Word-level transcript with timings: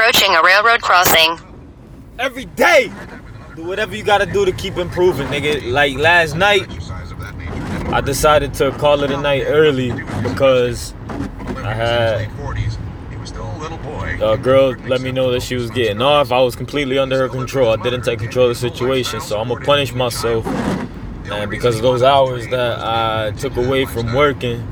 approaching 0.00 0.34
a 0.34 0.42
railroad 0.42 0.80
crossing. 0.80 1.38
Every 2.18 2.46
day, 2.46 2.90
do 3.54 3.66
whatever 3.66 3.94
you 3.94 4.02
gotta 4.02 4.24
do 4.24 4.46
to 4.46 4.52
keep 4.52 4.78
improving, 4.78 5.26
nigga. 5.26 5.70
Like 5.70 5.94
last 5.98 6.34
night, 6.34 6.66
I 7.92 8.00
decided 8.00 8.54
to 8.54 8.70
call 8.72 9.04
it 9.04 9.10
a 9.10 9.18
night 9.18 9.44
early 9.46 9.92
because 10.22 10.94
I 11.58 11.74
had 11.74 12.30
a 14.22 14.38
girl 14.38 14.74
let 14.86 15.02
me 15.02 15.12
know 15.12 15.32
that 15.32 15.42
she 15.42 15.56
was 15.56 15.70
getting 15.70 16.00
off. 16.00 16.32
I 16.32 16.40
was 16.40 16.56
completely 16.56 16.96
under 16.96 17.18
her 17.18 17.28
control. 17.28 17.70
I 17.70 17.76
didn't 17.76 18.00
take 18.00 18.20
control 18.20 18.48
of 18.48 18.58
the 18.58 18.70
situation, 18.70 19.20
so 19.20 19.38
I'm 19.38 19.48
gonna 19.48 19.62
punish 19.66 19.92
myself. 19.92 20.46
And 21.30 21.50
because 21.50 21.76
of 21.76 21.82
those 21.82 22.02
hours 22.02 22.48
that 22.48 22.80
I 22.80 23.32
took 23.32 23.54
away 23.58 23.84
from 23.84 24.14
working, 24.14 24.66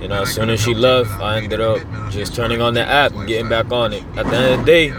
you 0.00 0.08
know, 0.08 0.22
as 0.22 0.34
soon 0.34 0.50
as 0.50 0.60
she 0.60 0.74
left, 0.74 1.10
I 1.20 1.38
ended 1.38 1.60
up 1.60 1.80
just 2.10 2.34
turning 2.34 2.60
on 2.60 2.74
the 2.74 2.84
app 2.84 3.12
and 3.12 3.26
getting 3.26 3.48
back 3.48 3.70
on 3.70 3.92
it. 3.92 4.02
At 4.16 4.26
the 4.26 4.36
end 4.36 4.54
of 4.54 4.58
the 4.60 4.64
day, 4.64 4.94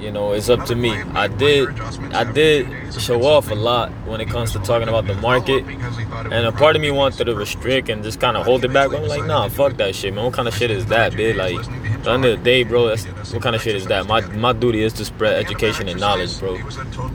you 0.00 0.10
know, 0.10 0.32
it's 0.32 0.48
up 0.48 0.64
to 0.66 0.74
me. 0.74 0.92
I 0.92 1.28
did, 1.28 1.78
I 2.14 2.24
did 2.24 2.66
show 2.94 3.22
off 3.22 3.50
a 3.50 3.54
lot 3.54 3.90
when 4.06 4.20
it 4.20 4.28
comes 4.28 4.52
to 4.52 4.58
talking 4.60 4.88
about 4.88 5.06
the 5.06 5.14
market, 5.14 5.64
and 5.64 6.46
a 6.46 6.52
part 6.52 6.74
of 6.74 6.82
me 6.82 6.90
wanted 6.90 7.26
to 7.26 7.34
restrict 7.34 7.88
and 7.90 8.02
just 8.02 8.18
kind 8.18 8.36
of 8.36 8.44
hold 8.46 8.64
it 8.64 8.72
back. 8.72 8.92
I'm 8.92 9.06
like, 9.06 9.26
nah, 9.26 9.48
fuck 9.48 9.76
that 9.76 9.94
shit, 9.94 10.14
man. 10.14 10.24
What 10.24 10.34
kind 10.34 10.48
of 10.48 10.54
shit 10.54 10.70
is 10.70 10.86
that, 10.86 11.12
bitch? 11.12 11.36
Like, 11.36 11.56
at 12.00 12.04
the 12.04 12.10
end 12.12 12.24
of 12.24 12.38
the 12.38 12.42
day, 12.42 12.64
bro, 12.64 12.88
that's, 12.88 13.04
what 13.32 13.42
kind 13.42 13.54
of 13.54 13.60
shit 13.60 13.76
is 13.76 13.86
that? 13.88 14.06
My 14.06 14.22
my 14.22 14.54
duty 14.54 14.82
is 14.82 14.94
to 14.94 15.04
spread 15.04 15.34
education 15.34 15.86
and 15.86 16.00
knowledge, 16.00 16.38
bro. 16.40 16.56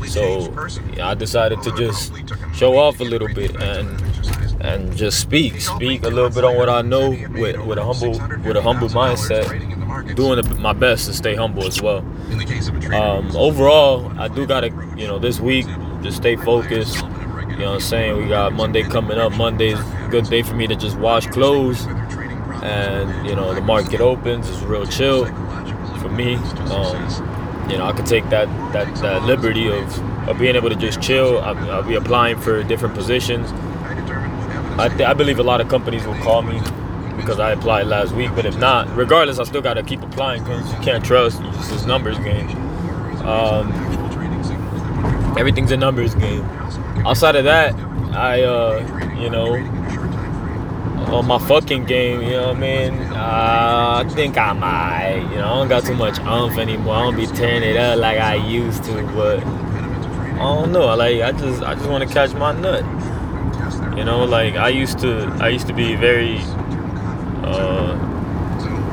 So 0.05 0.53
yeah, 0.95 1.09
I 1.09 1.15
decided 1.15 1.63
to 1.63 1.71
just 1.75 2.13
show 2.53 2.77
off 2.77 2.99
a 2.99 3.03
little 3.03 3.27
bit 3.33 3.55
and 3.59 3.99
and 4.61 4.95
just 4.95 5.19
speak, 5.19 5.59
speak 5.61 6.03
a 6.03 6.09
little 6.09 6.29
bit 6.29 6.43
on 6.43 6.55
what 6.55 6.69
I 6.69 6.81
know 6.81 7.09
with 7.09 7.57
with 7.65 7.77
a 7.77 7.83
humble 7.83 8.11
with 8.43 8.55
a 8.57 8.61
humble 8.61 8.89
mindset 8.89 10.15
doing 10.15 10.61
my 10.61 10.73
best 10.73 11.07
to 11.07 11.13
stay 11.13 11.35
humble 11.35 11.65
as 11.65 11.81
well. 11.81 11.99
Um, 12.93 13.35
overall, 13.35 14.11
I 14.19 14.27
do 14.27 14.45
gotta, 14.45 14.67
you 14.97 15.07
know, 15.07 15.19
this 15.19 15.39
week 15.39 15.65
just 16.01 16.17
stay 16.17 16.35
focused. 16.35 16.95
You 16.95 17.61
know 17.61 17.67
what 17.67 17.75
I'm 17.75 17.79
saying? 17.79 18.17
We 18.17 18.27
got 18.27 18.53
Monday 18.53 18.83
coming 18.83 19.17
up. 19.17 19.33
Monday's 19.33 19.79
a 19.79 20.07
good 20.09 20.25
day 20.25 20.41
for 20.41 20.55
me 20.55 20.67
to 20.67 20.75
just 20.75 20.97
wash 20.97 21.27
clothes. 21.27 21.85
And, 22.63 23.27
you 23.27 23.35
know, 23.35 23.53
the 23.53 23.61
market 23.61 24.01
opens. 24.01 24.49
It's 24.49 24.61
real 24.61 24.85
chill 24.85 25.25
for 25.99 26.09
me. 26.09 26.35
Um, 26.35 27.69
you 27.69 27.77
know, 27.77 27.85
I 27.85 27.93
could 27.93 28.05
take 28.05 28.27
that, 28.29 28.47
that, 28.73 28.93
that 28.97 29.23
liberty 29.23 29.69
of, 29.69 30.27
of 30.27 30.37
being 30.37 30.55
able 30.55 30.69
to 30.69 30.75
just 30.75 31.01
chill. 31.01 31.39
I'll, 31.39 31.71
I'll 31.71 31.83
be 31.83 31.95
applying 31.95 32.39
for 32.39 32.61
different 32.63 32.93
positions. 32.95 33.51
I, 34.77 34.89
th- 34.89 35.01
I 35.01 35.13
believe 35.13 35.39
a 35.39 35.43
lot 35.43 35.61
of 35.61 35.69
companies 35.69 36.05
will 36.05 36.17
call 36.19 36.41
me 36.41 36.59
because 37.15 37.39
I 37.39 37.51
applied 37.51 37.87
last 37.87 38.13
week. 38.13 38.31
But 38.35 38.45
if 38.45 38.57
not, 38.57 38.93
regardless, 38.95 39.39
I 39.39 39.43
still 39.45 39.61
got 39.61 39.75
to 39.75 39.83
keep 39.83 40.01
applying 40.01 40.43
because 40.43 40.69
you 40.71 40.79
can't 40.79 41.03
trust. 41.03 41.41
It's 41.41 41.69
just 41.69 41.87
numbers 41.87 42.17
game. 42.19 42.49
Um, 43.25 43.71
everything's 45.37 45.71
a 45.71 45.77
numbers 45.77 46.13
game. 46.15 46.43
Outside 47.05 47.35
of 47.35 47.45
that, 47.45 47.73
I, 48.13 48.43
uh, 48.43 49.15
you 49.19 49.29
know, 49.29 49.55
on 51.13 51.25
my 51.27 51.39
fucking 51.39 51.85
game, 51.85 52.21
you 52.21 52.31
know 52.31 52.47
what 52.47 52.57
I 52.57 52.59
mean? 52.59 52.93
Uh, 52.93 54.03
I 54.05 54.09
think 54.13 54.37
I 54.37 54.53
might, 54.53 55.27
you 55.31 55.37
know, 55.37 55.45
I 55.45 55.55
don't 55.59 55.67
got 55.69 55.85
too 55.85 55.95
much 55.95 56.19
umph 56.19 56.57
anymore. 56.57 56.95
I 56.95 57.03
don't 57.03 57.15
be 57.15 57.27
tearing 57.27 57.63
it 57.63 57.77
up 57.77 57.99
like 57.99 58.17
I 58.19 58.35
used 58.35 58.83
to, 58.85 59.03
but 59.13 59.39
I 59.43 60.37
don't 60.37 60.71
know. 60.71 60.93
Like 60.95 61.21
I 61.21 61.31
just, 61.31 61.63
I 61.63 61.75
just 61.75 61.89
want 61.89 62.07
to 62.07 62.13
catch 62.13 62.33
my 62.33 62.51
nut. 62.59 62.83
You 63.97 64.03
know, 64.03 64.25
like 64.25 64.55
I 64.55 64.69
used 64.69 64.99
to, 64.99 65.25
I 65.39 65.49
used 65.49 65.67
to 65.67 65.73
be 65.73 65.95
very 65.95 66.39
uh, 67.43 67.97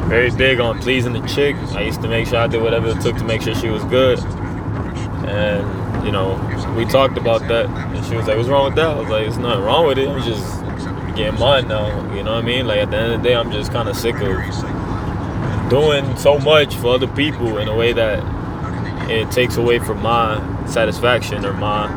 very 0.09 0.31
big 0.31 0.61
on 0.61 0.79
pleasing 0.81 1.15
the 1.15 1.27
chick. 1.27 1.57
I 1.75 1.83
used 1.83 2.03
to 2.03 2.09
make 2.09 2.27
sure 2.29 2.39
I 2.39 2.47
did 2.47 2.63
whatever 2.63 2.89
it 2.89 3.01
took 3.01 3.17
to 3.17 3.25
make 3.25 3.43
sure 3.43 3.55
she 3.55 3.69
was 3.69 3.83
good. 3.85 4.19
And, 5.27 6.05
you 6.05 6.13
know, 6.13 6.35
we 6.77 6.85
talked 6.85 7.17
about 7.17 7.41
that. 7.49 7.67
And 7.67 8.05
she 8.07 8.15
was 8.15 8.27
like, 8.27 8.37
what's 8.37 8.49
wrong 8.49 8.67
with 8.67 8.75
that? 8.75 8.89
I 8.89 9.01
was 9.01 9.09
like, 9.09 9.27
"It's 9.27 9.37
nothing 9.37 9.65
wrong 9.65 9.87
with 9.87 9.99
it. 9.99 10.09
I'm 10.09 10.23
just 10.23 10.61
getting 11.17 11.41
mine 11.41 11.69
now. 11.69 11.89
You 12.15 12.23
know 12.23 12.35
what 12.35 12.45
I 12.45 12.47
mean? 12.47 12.67
Like, 12.67 12.81
at 12.81 12.91
the 12.91 12.97
end 12.99 13.13
of 13.13 13.23
the 13.23 13.29
day, 13.29 13.35
I'm 13.35 13.51
just 13.51 13.73
kind 13.73 13.89
of 13.89 13.97
sick 13.97 14.17
of 14.17 15.71
doing 15.71 16.17
so 16.17 16.39
much 16.39 16.75
for 16.77 16.95
other 16.95 17.07
people 17.09 17.57
in 17.59 17.69
a 17.69 17.75
way 17.75 17.93
that 17.95 18.23
it 19.11 19.31
takes 19.31 19.57
away 19.57 19.79
from 19.79 20.03
my 20.03 20.67
satisfaction 20.67 21.47
or 21.47 21.55
my 21.55 21.89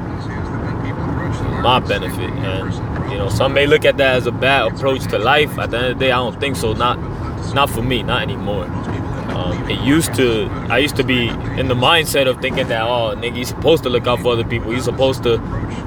my 1.62 1.80
benefit. 1.80 2.30
And 2.30 2.95
you 3.16 3.22
know, 3.22 3.30
some 3.30 3.54
may 3.54 3.66
look 3.66 3.86
at 3.86 3.96
that 3.96 4.16
as 4.18 4.28
a 4.28 4.32
bad 4.32 4.74
approach 4.74 5.04
to 5.06 5.18
life. 5.18 5.58
At 5.58 5.72
the 5.72 5.78
end 5.78 5.86
of 5.86 6.00
the 6.00 6.06
day, 6.06 6.12
I 6.12 6.18
don't 6.18 6.38
think 6.38 6.58
so. 6.58 6.74
Not, 6.74 7.00
not 7.54 7.70
for 7.70 7.82
me. 7.82 8.04
Not 8.04 8.22
anymore. 8.22 8.66
Um, 8.66 9.70
it 9.70 9.80
used 9.80 10.14
to. 10.16 10.50
I 10.70 10.80
used 10.80 10.98
to 10.98 11.04
be 11.06 11.30
in 11.30 11.70
the 11.70 11.76
mindset 11.76 12.28
of 12.28 12.42
thinking 12.42 12.68
that, 12.68 12.82
oh, 12.82 13.16
nigga, 13.16 13.38
you're 13.38 13.46
supposed 13.46 13.84
to 13.84 13.90
look 13.90 14.06
out 14.06 14.20
for 14.20 14.34
other 14.34 14.44
people. 14.44 14.74
You're 14.74 14.82
supposed 14.82 15.24
to 15.24 15.38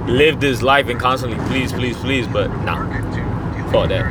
live 0.07 0.41
this 0.41 0.63
life 0.63 0.89
and 0.89 0.99
constantly 0.99 1.39
please, 1.49 1.71
please, 1.71 1.99
please. 1.99 2.27
But 2.27 2.49
nah, 2.63 2.83
fuck 3.73 3.91
that. 3.91 4.07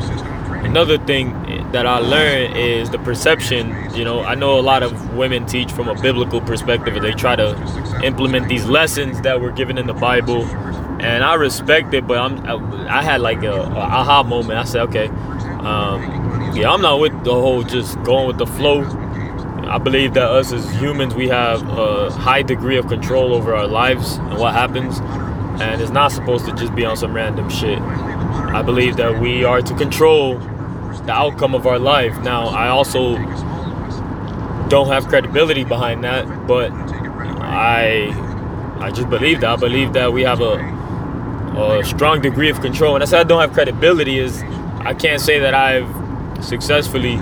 Another 0.64 1.00
thing 1.00 1.34
that 1.72 1.88
I 1.88 1.98
learned 1.98 2.56
is 2.56 2.92
the 2.92 3.00
perception. 3.00 3.76
You 3.96 4.06
know, 4.06 4.22
I 4.22 4.36
know 4.36 4.60
a 4.60 4.62
lot 4.62 4.84
of 4.84 5.16
women 5.16 5.48
teach 5.48 5.72
from 5.72 5.88
a 5.88 6.00
biblical 6.00 6.40
perspective. 6.40 6.96
And 6.96 7.04
they 7.04 7.14
try 7.14 7.36
to 7.36 8.02
implement 8.04 8.48
these 8.48 8.66
lessons 8.68 9.22
that 9.22 9.42
were 9.42 9.52
given 9.52 9.80
in 9.80 9.88
the 9.88 9.96
Bible 9.96 10.46
and 11.00 11.24
I 11.24 11.36
respect 11.36 11.94
it, 11.94 12.08
but 12.08 12.18
I'm 12.18 12.46
I, 12.46 13.00
I 13.00 13.02
had 13.04 13.22
like 13.22 13.44
a, 13.44 13.54
a, 13.54 13.80
aha 13.80 14.24
moment. 14.24 14.60
I 14.60 14.64
said, 14.64 14.82
okay, 14.90 15.08
um, 15.08 16.54
yeah, 16.56 16.72
I'm 16.72 16.82
not 16.82 17.00
with 17.00 17.24
the 17.24 17.34
whole 17.34 17.64
just 17.64 18.02
going 18.04 18.28
with 18.28 18.38
the 18.38 18.48
flow. 18.48 18.84
I 19.68 19.78
believe 19.78 20.14
that 20.14 20.30
us 20.30 20.54
as 20.54 20.70
humans, 20.80 21.14
we 21.14 21.28
have 21.28 21.62
a 21.68 22.10
high 22.12 22.42
degree 22.42 22.78
of 22.78 22.88
control 22.88 23.34
over 23.34 23.54
our 23.54 23.68
lives 23.68 24.16
and 24.16 24.38
what 24.38 24.54
happens, 24.54 25.00
and 25.62 25.82
it's 25.82 25.92
not 25.92 26.12
supposed 26.12 26.46
to 26.46 26.54
just 26.54 26.74
be 26.74 26.86
on 26.86 26.96
some 26.98 27.14
random 27.14 27.50
shit. 27.50 27.80
I 27.80 28.62
believe 28.62 28.98
that 28.98 29.20
we 29.20 29.44
are 29.44 29.62
to 29.62 29.76
control 29.76 30.38
the 30.38 31.12
outcome 31.12 31.54
of 31.54 31.68
our 31.68 31.80
life. 31.80 32.18
Now, 32.22 32.48
I 32.48 32.70
also 32.70 33.18
don't 34.70 34.88
have 34.88 35.08
credibility 35.08 35.64
behind 35.64 36.04
that, 36.04 36.48
but 36.48 36.72
I 36.72 38.14
I 38.80 38.92
just 38.92 39.10
believe 39.10 39.42
that. 39.42 39.50
I 39.50 39.56
believe 39.56 39.94
that 39.94 40.12
we 40.14 40.24
have 40.24 40.42
a 40.42 40.77
a 41.58 41.84
strong 41.84 42.22
degree 42.22 42.50
of 42.50 42.62
control. 42.62 42.96
And 42.96 43.04
I 43.04 43.08
said 43.08 43.22
I 43.22 43.24
don't 43.24 43.42
have 43.42 43.54
credibility 43.54 44.20
is 44.20 44.42
I 44.80 44.94
can't 44.94 45.22
say 45.22 45.40
that 45.40 45.54
I've 45.54 45.88
successfully 46.44 47.18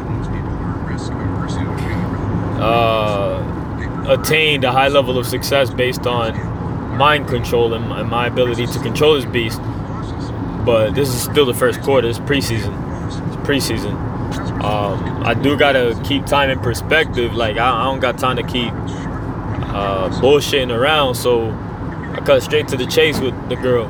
uh, 2.59 4.05
attained 4.07 4.63
a 4.63 4.71
high 4.71 4.87
level 4.87 5.17
of 5.17 5.25
success 5.25 5.69
based 5.69 6.05
on 6.05 6.37
mind 6.97 7.27
control 7.27 7.73
and, 7.73 7.85
and 7.91 8.09
my 8.09 8.27
ability 8.27 8.67
to 8.67 8.79
control 8.79 9.15
this 9.15 9.25
beast. 9.25 9.59
But 10.65 10.91
this 10.91 11.09
is 11.09 11.21
still 11.21 11.45
the 11.45 11.53
first 11.53 11.81
quarter. 11.81 12.07
It's 12.07 12.19
preseason. 12.19 12.73
It's 13.27 13.35
preseason. 13.47 13.93
Um, 14.63 15.23
I 15.23 15.33
do 15.33 15.57
gotta 15.57 15.99
keep 16.03 16.25
time 16.25 16.49
in 16.49 16.59
perspective. 16.59 17.35
Like 17.35 17.57
I, 17.57 17.69
I 17.69 17.83
don't 17.85 17.99
got 17.99 18.17
time 18.17 18.37
to 18.37 18.43
keep 18.43 18.71
uh, 18.73 20.09
bullshitting 20.21 20.75
around. 20.75 21.15
So 21.15 21.51
I 22.13 22.21
cut 22.25 22.41
straight 22.41 22.67
to 22.69 22.77
the 22.77 22.85
chase 22.85 23.19
with 23.19 23.35
the 23.49 23.55
girl. 23.55 23.87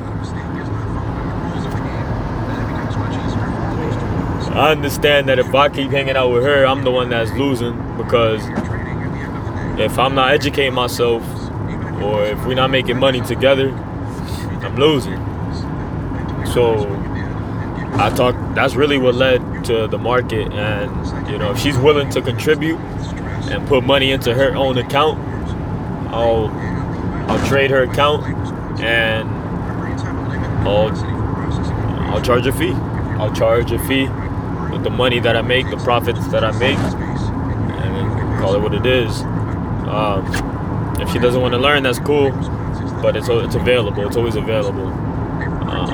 I 4.55 4.71
understand 4.71 5.27
that 5.27 5.37
if 5.37 5.53
I 5.53 5.67
keep 5.67 5.91
hanging 5.91 6.15
out 6.15 6.29
with 6.31 6.43
her, 6.43 6.65
I'm 6.65 6.85
the 6.85 6.91
one 6.91 7.09
that's 7.09 7.29
losing 7.31 7.75
because 7.97 8.41
if 9.77 9.99
I'm 9.99 10.15
not 10.15 10.31
educating 10.31 10.73
myself 10.73 11.21
or 12.01 12.23
if 12.23 12.45
we're 12.45 12.55
not 12.55 12.69
making 12.69 12.97
money 12.97 13.19
together, 13.19 13.71
I'm 14.63 14.77
losing. 14.77 15.17
So 16.45 16.87
I 17.95 18.13
talk 18.15 18.33
that's 18.55 18.75
really 18.75 18.97
what 18.97 19.15
led 19.15 19.65
to 19.65 19.87
the 19.87 19.97
market 19.97 20.53
and 20.53 21.29
you 21.29 21.37
know 21.37 21.51
if 21.51 21.59
she's 21.59 21.77
willing 21.77 22.09
to 22.11 22.21
contribute 22.21 22.79
and 23.51 23.67
put 23.67 23.83
money 23.83 24.11
into 24.11 24.33
her 24.33 24.55
own 24.55 24.77
account, 24.77 25.19
I'll 26.13 26.47
I'll 27.29 27.45
trade 27.49 27.71
her 27.71 27.83
account 27.83 28.23
and 28.79 29.29
I'll 30.65 30.91
I'll 32.09 32.21
charge 32.21 32.47
a 32.47 32.53
fee. 32.53 32.71
I'll 33.19 33.33
charge 33.33 33.73
a 33.73 33.79
fee 33.85 34.07
the 34.85 34.89
money 34.91 35.19
that 35.19 35.35
I 35.35 35.41
make, 35.41 35.67
the 35.71 35.77
profits 35.77 36.25
that 36.27 36.43
I 36.43 36.51
make, 36.59 36.77
and 36.77 38.39
call 38.39 38.53
it 38.53 38.61
what 38.61 38.75
it 38.75 38.85
is. 38.85 39.23
Um, 39.23 40.23
if 41.01 41.11
she 41.11 41.17
doesn't 41.17 41.41
want 41.41 41.55
to 41.55 41.57
learn, 41.57 41.81
that's 41.81 41.97
cool, 41.97 42.29
but 43.01 43.17
it's 43.17 43.27
it's 43.27 43.55
available. 43.55 44.05
It's 44.05 44.15
always 44.15 44.35
available. 44.35 44.85
Um, 44.85 45.89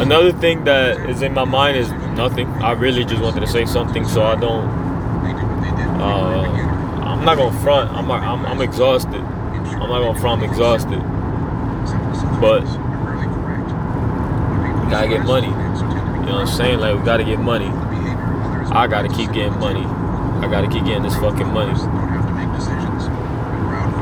another 0.00 0.32
thing 0.32 0.64
that 0.64 1.08
is 1.08 1.22
in 1.22 1.32
my 1.34 1.44
mind 1.44 1.76
is 1.76 1.92
nothing. 2.18 2.48
I 2.48 2.72
really 2.72 3.04
just 3.04 3.22
wanted 3.22 3.40
to 3.40 3.46
say 3.46 3.64
something, 3.64 4.04
so 4.04 4.24
I 4.24 4.34
don't. 4.34 4.68
Uh, 6.00 6.42
I'm 7.04 7.24
not 7.24 7.36
gonna 7.38 7.60
front. 7.60 7.92
I'm, 7.92 8.10
I'm 8.10 8.44
I'm 8.44 8.60
exhausted. 8.60 9.14
I'm 9.14 9.88
not 9.88 10.00
gonna 10.00 10.18
front. 10.18 10.42
I'm 10.42 10.50
exhausted. 10.50 11.00
But 12.40 12.64
gotta 14.90 15.06
get 15.06 15.24
money. 15.24 15.61
You 16.22 16.28
know 16.28 16.34
what 16.34 16.48
I'm 16.48 16.56
saying? 16.56 16.78
Like 16.78 16.96
we 16.96 17.04
gotta 17.04 17.24
get 17.24 17.40
money. 17.40 17.66
I 17.66 18.86
gotta 18.86 19.08
keep 19.08 19.32
getting 19.32 19.58
money. 19.58 19.84
I 19.84 20.48
gotta 20.48 20.68
keep 20.68 20.84
getting 20.84 21.02
this 21.02 21.16
fucking 21.16 21.48
money. 21.48 21.72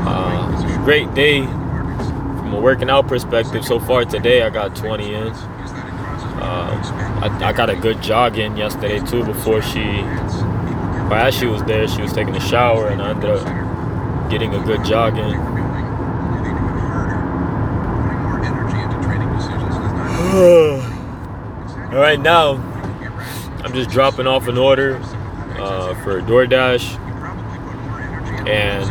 Uh, 0.05 0.83
great 0.85 1.11
day 1.15 1.41
from 1.45 2.53
a 2.53 2.59
working 2.59 2.91
out 2.91 3.07
perspective. 3.07 3.65
So 3.65 3.79
far 3.79 4.05
today, 4.05 4.43
I 4.43 4.51
got 4.51 4.75
20 4.75 5.15
in. 5.15 5.27
Uh, 5.27 7.19
I, 7.23 7.49
I 7.49 7.53
got 7.53 7.71
a 7.71 7.75
good 7.75 8.03
jog 8.03 8.37
in 8.37 8.55
yesterday 8.55 8.99
too 8.99 9.25
before 9.25 9.63
she, 9.63 9.81
or 9.81 11.15
as 11.15 11.35
she 11.35 11.47
was 11.47 11.63
there, 11.63 11.87
she 11.87 12.03
was 12.03 12.13
taking 12.13 12.35
a 12.35 12.39
shower 12.39 12.87
and 12.87 13.01
I 13.01 13.09
ended 13.11 13.31
up 13.31 14.29
getting 14.29 14.53
a 14.53 14.63
good 14.63 14.85
jog 14.85 15.17
in. 15.17 15.61
right 21.99 22.19
now, 22.19 22.53
I'm 23.63 23.73
just 23.73 23.89
dropping 23.89 24.27
off 24.27 24.47
an 24.47 24.57
order 24.57 24.95
uh, 25.59 25.93
for 26.03 26.21
DoorDash, 26.21 26.97
and 28.47 28.85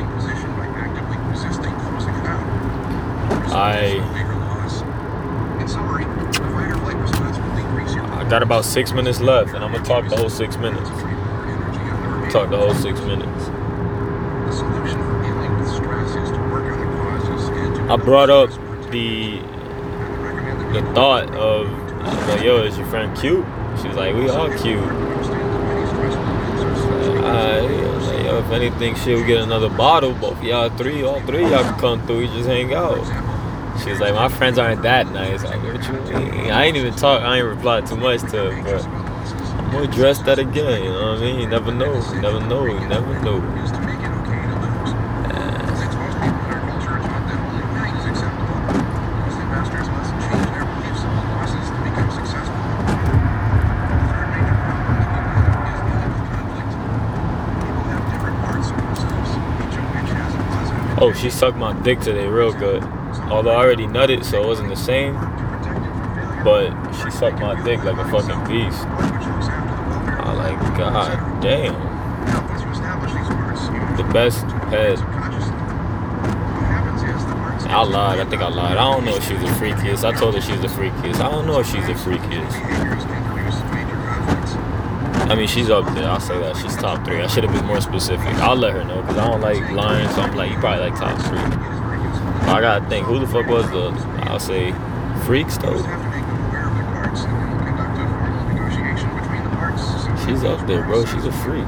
I 3.53 3.99
I 8.19 8.29
got 8.29 8.43
about 8.43 8.65
six 8.65 8.93
minutes 8.93 9.21
left, 9.21 9.55
and 9.55 9.65
I'm 9.65 9.73
gonna 9.73 9.85
talk 9.85 10.09
the 10.09 10.17
whole 10.17 10.31
six 10.31 10.57
minutes. 10.57 10.89
Talk 12.33 12.51
the 12.51 12.57
whole 12.59 12.75
six 12.75 13.01
minutes. 13.01 13.49
I 17.91 17.97
brought 17.97 18.31
up 18.31 18.51
the 18.93 19.39
the 20.73 20.83
thought 20.95 21.35
of 21.35 21.90
like, 22.01 22.43
yo, 22.43 22.63
is 22.63 22.77
your 22.77 22.87
friend 22.87 23.17
cute? 23.17 23.45
She 23.81 23.89
was 23.89 23.97
like, 23.97 24.15
we 24.15 24.29
all 24.29 24.49
cute. 24.59 24.81
Alright, 27.21 27.63
like, 28.03 28.25
yo, 28.25 28.39
if 28.39 28.51
anything, 28.51 28.95
shit, 28.97 29.17
we 29.17 29.25
get 29.25 29.43
another 29.43 29.69
bottle. 29.69 30.13
Both 30.15 30.43
y'all 30.43 30.71
three, 30.71 31.03
all 31.03 31.21
three 31.23 31.43
y'all 31.43 31.63
can 31.63 31.79
come 31.79 32.07
through. 32.07 32.19
We 32.21 32.27
just 32.29 32.49
hang 32.49 32.75
out. 32.75 32.99
She 33.83 33.91
was 33.91 34.01
like, 34.01 34.15
my 34.15 34.29
friends 34.29 34.59
aren't 34.59 34.83
that 34.83 35.11
nice. 35.13 35.43
Like, 35.45 35.63
what 35.63 35.87
you 35.87 35.93
mean? 36.19 36.51
I 36.51 36.65
ain't 36.67 36.77
even 36.77 36.95
talk. 36.95 37.23
I 37.23 37.39
ain't 37.39 37.47
reply 37.47 37.81
too 37.83 37.97
much 37.97 38.21
to 38.33 38.51
her, 38.51 38.63
but 38.63 38.85
I'm 38.85 39.71
gonna 39.71 39.89
address 39.89 40.19
that 40.23 40.39
again. 40.39 40.83
You 40.83 40.91
know 40.91 41.13
what 41.13 41.19
I 41.19 41.21
mean? 41.21 41.41
You 41.41 41.47
never 41.47 41.73
know. 41.73 41.95
You 42.13 42.21
never 42.21 42.41
know. 42.41 42.67
You 42.67 42.81
never 42.89 43.23
know. 43.23 43.41
Oh, 61.11 61.13
she 61.13 61.29
sucked 61.29 61.57
my 61.57 61.73
dick 61.83 61.99
today 61.99 62.29
real 62.29 62.53
good. 62.53 62.85
Although 63.31 63.51
I 63.51 63.65
already 63.65 63.87
nutted, 63.87 64.25
so 64.25 64.45
it 64.45 64.47
wasn't 64.47 64.69
the 64.69 64.77
same. 64.77 65.15
But 66.45 66.71
she 67.03 67.11
sucked 67.11 67.41
my 67.41 67.61
dick 67.65 67.83
like 67.83 67.97
a 67.97 68.05
fucking 68.11 68.47
beast. 68.47 68.87
I 68.87 70.33
like, 70.33 70.79
god 70.79 71.43
damn. 71.43 71.75
The 73.97 74.05
best 74.13 74.45
head. 74.71 74.99
I 77.69 77.83
lied. 77.83 78.21
I 78.21 78.25
think 78.31 78.43
I 78.43 78.49
lied. 78.49 78.77
I 78.77 78.93
don't 78.93 79.05
know 79.05 79.17
if 79.17 79.25
she's 79.25 79.43
a 79.43 79.53
freakiest. 79.55 80.05
I 80.05 80.17
told 80.17 80.37
her 80.37 80.41
she's 80.41 80.61
the 80.61 80.69
freakiest. 80.69 81.17
I 81.17 81.29
don't 81.29 81.47
know 81.47 81.59
if 81.59 81.67
she's 81.67 81.87
the 81.89 81.95
freakiest. 81.95 83.20
I 85.31 85.37
mean, 85.37 85.47
she's 85.47 85.71
up 85.71 85.85
there. 85.95 86.09
I'll 86.11 86.19
say 86.19 86.37
that. 86.41 86.57
She's 86.57 86.75
top 86.75 87.05
three. 87.05 87.21
I 87.21 87.29
should 87.29 87.45
have 87.45 87.55
been 87.55 87.65
more 87.65 87.81
specific. 87.81 88.27
I'll 88.43 88.57
let 88.57 88.73
her 88.73 88.83
know 88.83 89.01
because 89.01 89.17
I 89.17 89.29
don't 89.29 89.41
like 89.41 89.71
lying. 89.71 90.09
So 90.09 90.23
I'm 90.23 90.35
like, 90.35 90.51
you 90.51 90.59
probably 90.59 90.91
like 90.91 90.99
top 90.99 91.17
three. 91.23 91.39
I 91.39 92.61
gotta 92.61 92.85
think, 92.89 93.07
who 93.07 93.21
the 93.21 93.29
fuck 93.29 93.47
was 93.47 93.71
the? 93.71 93.93
I'll 94.29 94.41
say, 94.41 94.73
freaks 95.25 95.57
though. 95.57 95.79
She's 100.27 100.43
up 100.43 100.67
there, 100.67 100.83
bro. 100.83 101.05
She's 101.05 101.25
a 101.25 101.31
freak. 101.31 101.65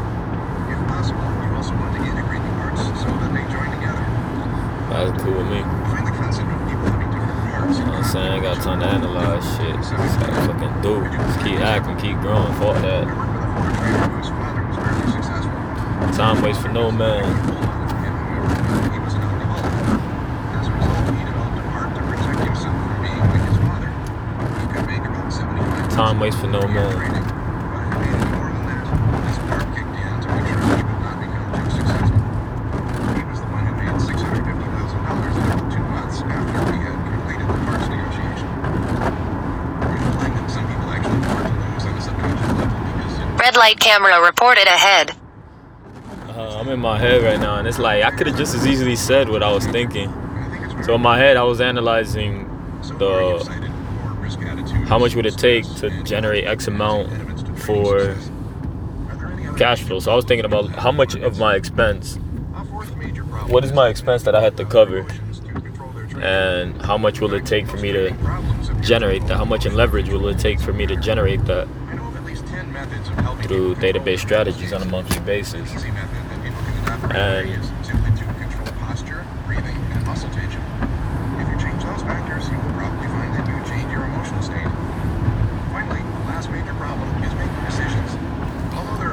That's 4.91 5.23
cool 5.23 5.35
with 5.35 5.47
me. 5.47 5.59
You 5.59 5.63
know 7.79 7.87
what 7.87 7.95
I'm 7.95 8.05
saying? 8.05 8.33
I 8.33 8.41
got 8.41 8.61
time 8.61 8.81
to 8.81 8.87
analyze 8.87 9.45
shit. 9.57 9.77
Just 9.77 10.19
gotta 10.19 10.53
fucking 10.53 10.83
do. 10.83 11.01
Just 11.17 11.39
keep 11.45 11.61
acting, 11.61 11.97
keep 11.99 12.21
growing. 12.21 12.53
Fuck 12.55 12.83
that. 12.83 13.32
Time 16.17 16.43
waits 16.43 16.59
for 16.59 16.69
no 16.69 16.91
man. 16.91 17.23
Time 25.91 26.21
waits 26.21 26.37
for 26.37 26.47
no 26.47 26.67
man. 26.69 27.22
Red 43.43 43.57
light 43.57 43.81
camera 43.81 44.25
reported 44.25 44.69
ahead. 44.69 45.17
Uh, 46.29 46.61
I'm 46.61 46.69
in 46.69 46.79
my 46.79 46.97
head 46.97 47.25
right 47.25 47.41
now, 47.41 47.57
and 47.57 47.67
it's 47.67 47.81
like 47.81 48.05
I 48.05 48.13
could 48.13 48.29
have 48.29 48.37
just 48.37 48.55
as 48.55 48.65
easily 48.65 48.95
said 48.95 49.29
what 49.29 49.43
I 49.43 49.51
was 49.51 49.67
thinking. 49.67 50.13
So 50.85 50.95
in 50.95 51.01
my 51.01 51.19
head, 51.19 51.37
I 51.37 51.43
was 51.43 51.61
analyzing 51.61 52.45
the 53.01 53.43
how 54.87 54.97
much 55.01 55.17
would 55.17 55.27
it 55.27 55.37
take 55.37 55.65
to 55.79 56.05
generate 56.05 56.45
X 56.45 56.69
amount 56.69 57.59
for 57.59 58.15
cash 59.59 59.83
flow. 59.83 59.99
So 59.99 60.13
I 60.13 60.15
was 60.15 60.25
thinking 60.25 60.45
about 60.45 60.69
how 60.77 60.93
much 60.93 61.17
of 61.17 61.41
my 61.41 61.57
expense, 61.57 62.15
what 63.49 63.65
is 63.65 63.73
my 63.73 63.89
expense 63.89 64.23
that 64.23 64.37
I 64.37 64.41
had 64.41 64.57
to 64.59 64.65
cover, 64.65 65.05
and 66.23 66.81
how 66.81 66.97
much 66.97 67.21
will 67.21 67.35
it 67.35 67.45
take 67.45 67.67
for 67.67 67.79
me 67.79 67.91
to 67.91 68.15
generate 68.83 69.27
that? 69.27 69.37
How 69.37 69.45
much 69.45 69.67
in 69.67 69.75
leverage 69.75 70.11
will 70.11 70.29
it 70.29 70.39
take 70.39 70.61
for 70.61 70.73
me 70.73 70.87
to 70.87 70.95
generate 70.95 71.45
that? 71.47 71.67
Through 73.43 73.75
database 73.77 74.21
strategies 74.21 74.73
on 74.73 74.83
a 74.83 74.87
monthly 74.87 75.21
basis. 75.21 75.71
And 77.11 77.53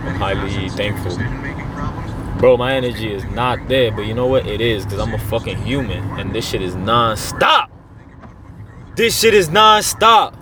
I'm 0.02 0.16
highly 0.16 0.70
thankful. 0.70 1.18
Bro, 2.40 2.56
my 2.56 2.74
energy 2.74 3.12
is 3.14 3.26
not 3.26 3.68
there, 3.68 3.92
but 3.92 4.06
you 4.06 4.14
know 4.14 4.28
what? 4.28 4.48
It 4.48 4.62
is, 4.62 4.86
because 4.86 5.00
I'm 5.00 5.14
a 5.14 5.18
fucking 5.18 5.58
human, 5.64 6.04
and 6.18 6.34
this 6.34 6.48
shit 6.48 6.62
is 6.62 6.74
non-stop. 6.76 7.70
This 8.96 9.20
shit 9.20 9.34
is 9.34 9.50
non-stop. 9.50 10.39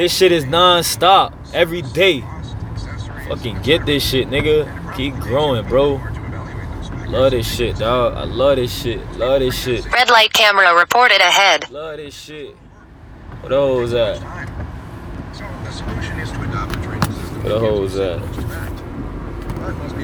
This 0.00 0.16
shit 0.16 0.32
is 0.32 0.46
non-stop. 0.46 1.34
Every 1.52 1.82
day. 1.82 2.24
Fucking 3.28 3.60
get 3.60 3.84
this 3.84 4.02
shit, 4.02 4.30
nigga. 4.30 4.96
Keep 4.96 5.16
growing, 5.16 5.68
bro. 5.68 6.00
Love 7.08 7.32
this 7.32 7.46
shit, 7.54 7.76
dog. 7.76 8.14
I 8.14 8.24
love 8.24 8.56
this 8.56 8.74
shit. 8.74 9.06
Love 9.18 9.40
this 9.40 9.62
shit. 9.62 9.84
Red 9.92 10.08
light 10.08 10.32
camera 10.32 10.74
reported 10.74 11.20
ahead. 11.20 11.70
Love 11.70 11.98
this 11.98 12.18
shit. 12.18 12.56
What 13.42 13.50
the 13.50 13.56
hoes 13.56 13.92
at? 13.92 14.22
What 17.36 17.44
the 17.44 17.58
hoes 17.58 17.96
at? 17.98 18.20
Most 18.20 19.94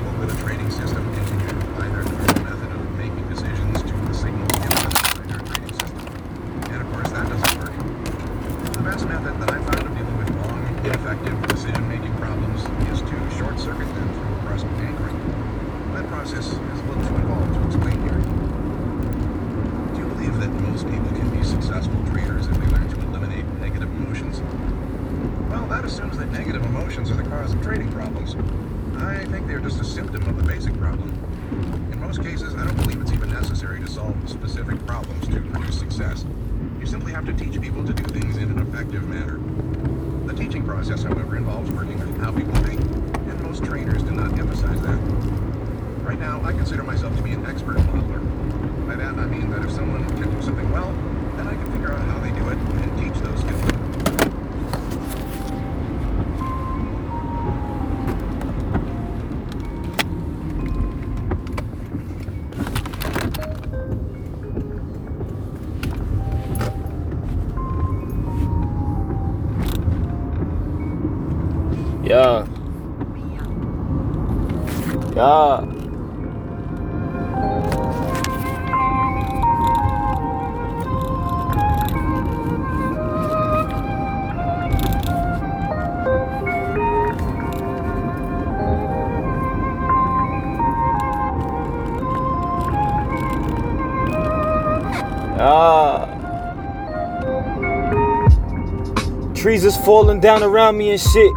Trees 99.57 99.65
is 99.65 99.77
falling 99.87 100.21
down 100.21 100.43
around 100.43 100.77
me 100.77 100.91
and 100.91 101.01
shit. 101.01 101.33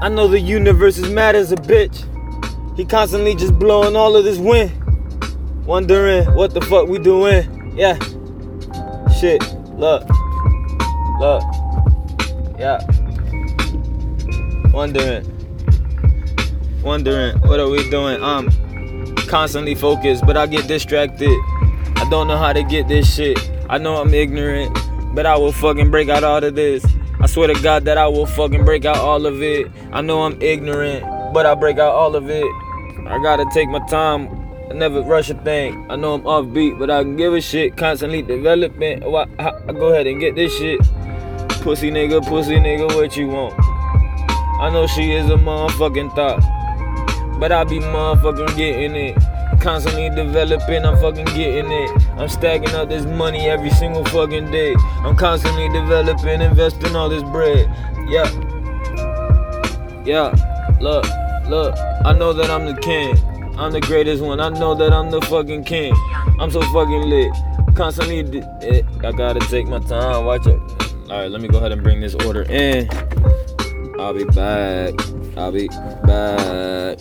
I 0.00 0.08
know 0.08 0.26
the 0.26 0.40
universe 0.40 0.96
is 0.96 1.10
mad 1.10 1.36
as 1.36 1.52
a 1.52 1.56
bitch. 1.56 2.06
He 2.74 2.86
constantly 2.86 3.34
just 3.34 3.58
blowing 3.58 3.96
all 3.96 4.16
of 4.16 4.24
this 4.24 4.38
wind. 4.38 4.72
Wondering 5.66 6.24
what 6.34 6.54
the 6.54 6.62
fuck 6.62 6.88
we 6.88 6.98
doing. 6.98 7.76
Yeah. 7.76 7.98
Shit. 9.20 9.42
Look. 9.76 10.08
Look. 11.20 11.42
Yeah. 12.58 12.80
Wondering. 14.72 15.28
Wondering 16.82 17.38
what 17.42 17.60
are 17.60 17.68
we 17.68 17.90
doing? 17.90 18.24
I'm 18.24 18.48
constantly 19.26 19.74
focused, 19.74 20.24
but 20.24 20.38
I 20.38 20.46
get 20.46 20.66
distracted. 20.66 21.28
I 21.96 22.08
don't 22.08 22.26
know 22.26 22.38
how 22.38 22.54
to 22.54 22.62
get 22.62 22.88
this 22.88 23.14
shit. 23.14 23.38
I 23.68 23.76
know 23.76 23.96
I'm 23.96 24.14
ignorant, 24.14 24.74
but 25.14 25.26
I 25.26 25.36
will 25.36 25.52
fucking 25.52 25.90
break 25.90 26.08
out 26.08 26.24
all 26.24 26.42
of 26.42 26.54
this. 26.54 26.82
Swear 27.34 27.48
to 27.48 27.60
God 27.62 27.84
that 27.86 27.98
I 27.98 28.06
will 28.06 28.26
fucking 28.26 28.64
break 28.64 28.84
out 28.84 28.98
all 28.98 29.26
of 29.26 29.42
it. 29.42 29.66
I 29.90 30.02
know 30.02 30.22
I'm 30.22 30.40
ignorant, 30.40 31.02
but 31.34 31.46
I 31.46 31.56
break 31.56 31.80
out 31.80 31.92
all 31.92 32.14
of 32.14 32.30
it. 32.30 32.44
I 33.08 33.18
gotta 33.24 33.44
take 33.52 33.68
my 33.68 33.84
time. 33.88 34.28
I 34.70 34.74
never 34.74 35.02
rush 35.02 35.30
a 35.30 35.34
thing. 35.34 35.84
I 35.90 35.96
know 35.96 36.14
I'm 36.14 36.22
offbeat, 36.22 36.78
but 36.78 36.92
I 36.92 37.02
can 37.02 37.16
give 37.16 37.34
a 37.34 37.40
shit. 37.40 37.76
Constantly 37.76 38.22
developing. 38.22 39.02
Oh, 39.02 39.16
I, 39.16 39.26
I, 39.40 39.50
I 39.68 39.72
go 39.72 39.88
ahead 39.88 40.06
and 40.06 40.20
get 40.20 40.36
this 40.36 40.56
shit. 40.56 40.78
Pussy 41.64 41.90
nigga, 41.90 42.24
pussy 42.24 42.54
nigga, 42.54 42.94
what 42.94 43.16
you 43.16 43.26
want? 43.26 43.54
I 44.60 44.70
know 44.72 44.86
she 44.86 45.10
is 45.10 45.28
a 45.28 45.34
motherfucking 45.34 46.14
thought, 46.14 46.38
but 47.40 47.50
I 47.50 47.64
be 47.64 47.80
motherfucking 47.80 48.56
getting 48.56 48.94
it. 48.94 49.60
Constantly 49.60 50.08
developing, 50.08 50.84
I'm 50.84 50.96
fucking 50.98 51.24
getting 51.34 51.72
it. 51.72 52.03
I'm 52.16 52.28
stacking 52.28 52.74
up 52.74 52.88
this 52.88 53.04
money 53.04 53.48
every 53.48 53.70
single 53.70 54.04
fucking 54.04 54.50
day. 54.50 54.74
I'm 55.02 55.16
constantly 55.16 55.68
developing, 55.68 56.40
investing 56.40 56.94
all 56.94 57.08
this 57.08 57.22
bread. 57.24 57.66
Yeah. 58.08 58.30
Yeah. 60.04 60.34
Look, 60.80 61.04
look. 61.48 61.74
I 62.04 62.12
know 62.12 62.32
that 62.32 62.50
I'm 62.50 62.66
the 62.66 62.80
king. 62.80 63.18
I'm 63.58 63.72
the 63.72 63.80
greatest 63.80 64.22
one. 64.22 64.40
I 64.40 64.48
know 64.48 64.74
that 64.74 64.92
I'm 64.92 65.10
the 65.10 65.20
fucking 65.22 65.64
king. 65.64 65.94
I'm 66.38 66.50
so 66.50 66.60
fucking 66.72 67.02
lit. 67.02 67.32
Constantly, 67.74 68.40
eh, 68.62 68.82
I 69.02 69.12
gotta 69.12 69.40
take 69.40 69.66
my 69.66 69.80
time. 69.80 70.24
Watch 70.24 70.46
it. 70.46 70.60
All 71.10 71.20
right, 71.20 71.30
let 71.30 71.40
me 71.40 71.48
go 71.48 71.58
ahead 71.58 71.72
and 71.72 71.82
bring 71.82 72.00
this 72.00 72.14
order 72.14 72.42
in. 72.42 72.88
I'll 73.98 74.14
be 74.14 74.24
back. 74.24 74.94
I'll 75.36 75.52
be 75.52 75.68
back. 76.04 76.98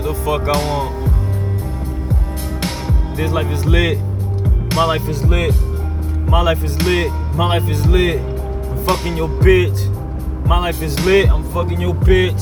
The 0.00 0.14
fuck 0.14 0.42
I 0.42 0.56
want. 0.56 0.94
This 3.16 3.32
life 3.32 3.50
is 3.50 3.64
lit. 3.64 3.98
My 4.76 4.84
life 4.84 5.08
is 5.08 5.24
lit. 5.24 5.52
My 6.28 6.40
life 6.40 6.62
is 6.62 6.80
lit. 6.84 7.10
My 7.34 7.46
life 7.46 7.68
is 7.68 7.84
lit. 7.88 8.20
I'm 8.20 8.84
fucking 8.86 9.16
your 9.16 9.28
bitch. 9.28 9.76
My 10.46 10.60
life 10.60 10.80
is 10.82 11.04
lit. 11.04 11.28
I'm 11.28 11.42
fucking 11.52 11.80
your 11.80 11.94
bitch. 11.94 12.40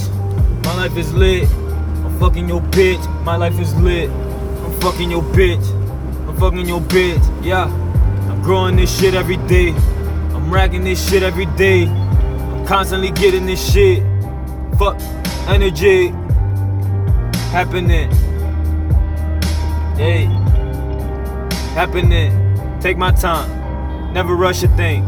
My 0.65 0.75
life 0.77 0.99
is 0.99 1.15
lit. 1.15 1.49
I'm 2.05 2.19
fucking 2.21 2.47
your 2.47 2.61
bitch. 2.61 3.25
My 3.25 3.37
life 3.37 3.59
is 3.59 3.75
lit. 3.77 4.11
I'm 4.11 4.79
fucking 4.81 5.11
your 5.11 5.23
bitch. 5.23 5.67
I'm 6.29 6.37
fucking 6.37 6.69
your 6.69 6.83
bitch. 6.83 7.25
Yeah. 7.43 7.69
I'm 8.31 8.43
growing 8.43 8.77
this 8.77 8.95
shit 9.01 9.15
every 9.15 9.39
day. 9.49 9.71
I'm 10.35 10.53
racking 10.53 10.85
this 10.85 11.09
shit 11.09 11.23
every 11.23 11.47
day. 11.57 11.87
I'm 11.87 12.67
constantly 12.67 13.13
getting 13.13 13.47
this 13.47 13.73
shit. 13.73 14.03
Fuck 14.79 15.01
energy 15.49 16.13
happening. 17.57 18.11
Hey, 19.97 20.27
happening. 21.73 22.31
Take 22.83 22.99
my 22.99 23.13
time. 23.13 24.13
never 24.13 24.35
rush 24.37 24.63
a 24.63 24.69
thing. 24.77 25.03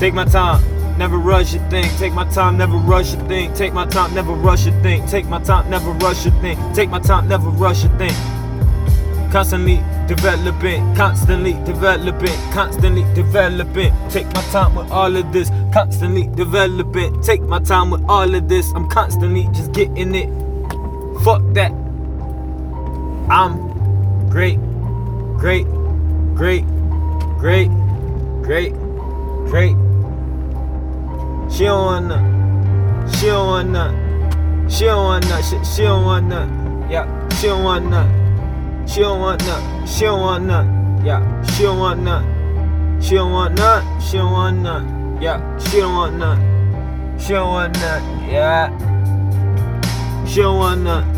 Take 0.00 0.12
my 0.12 0.24
time, 0.24 0.60
never 0.98 1.18
rush 1.18 1.54
a 1.54 1.60
thing. 1.70 1.88
Take 1.98 2.14
my 2.14 2.28
time, 2.30 2.58
never 2.58 2.76
rush 2.78 3.14
a 3.14 3.28
thing. 3.28 3.54
Take 3.54 3.72
my 3.72 3.86
time, 3.86 4.12
never 4.12 4.32
rush 4.32 4.66
a 4.66 4.72
thing. 4.82 5.06
Take 5.06 5.28
my 5.28 5.38
time, 5.38 5.70
never 5.70 5.92
rush 5.92 6.26
a 6.26 6.32
thing. 6.40 6.58
Take 6.74 6.90
my 6.90 6.98
time, 6.98 7.28
never 7.28 7.48
rush 7.48 7.84
a 7.84 7.88
thing. 7.96 8.16
Constantly 9.30 9.80
developing, 10.08 10.82
constantly 10.96 11.52
developing, 11.64 12.38
constantly 12.50 13.04
developing. 13.14 13.94
Take 14.08 14.26
my 14.34 14.42
time 14.50 14.74
with 14.74 14.90
all 14.90 15.14
of 15.14 15.32
this, 15.32 15.48
constantly 15.72 16.26
developing. 16.34 17.22
Take 17.22 17.42
my 17.42 17.60
time 17.60 17.90
with 17.90 18.02
all 18.08 18.34
of 18.34 18.48
this, 18.48 18.72
I'm 18.72 18.88
constantly 18.88 19.44
just 19.52 19.70
getting 19.70 20.16
it. 20.16 20.51
Fuck 21.22 21.42
that. 21.54 21.70
I'm 23.30 23.54
great, 24.28 24.58
great, 25.38 25.66
great, 26.34 26.64
great, 27.38 27.70
great, 28.42 28.72
great. 29.46 29.76
She 31.48 31.62
don't 31.62 31.84
want 31.86 32.06
none. 32.06 33.08
She 33.12 33.26
don't 33.26 33.46
want 33.46 33.70
none. 33.70 34.68
She 34.68 34.84
don't 34.86 35.04
want 35.04 35.28
none. 35.28 35.42
She, 35.44 35.64
she 35.64 35.82
don't 35.82 36.04
want 36.04 36.26
none. 36.26 36.90
Yeah, 36.90 37.06
she 37.38 37.46
don't 37.46 37.62
want 37.62 37.86
none. 37.86 38.86
She 38.88 39.00
don't 39.00 39.20
want 39.20 39.44
none. 39.46 39.86
She 39.86 40.00
don't 40.00 40.20
want 40.20 40.44
none. 40.44 41.04
Yeah, 41.04 41.42
she 41.44 41.62
don't 41.62 41.78
want 41.78 42.00
none. 42.00 43.00
She 43.00 43.14
don't 43.14 43.30
want 43.30 43.54
none. 43.54 44.00
She 44.00 44.16
don't 44.16 44.32
want 44.32 44.58
none. 44.58 45.22
Yeah, 45.22 45.58
she 45.58 45.76
don't 45.78 45.94
want 45.94 46.16
none. 46.16 47.18
She 47.20 47.28
don't 47.28 47.48
want 47.48 47.78
none. 47.78 48.28
Yeah. 48.28 48.92
She 50.26 50.40
don't 50.40 50.56
want 50.56 50.80
none. 50.80 51.11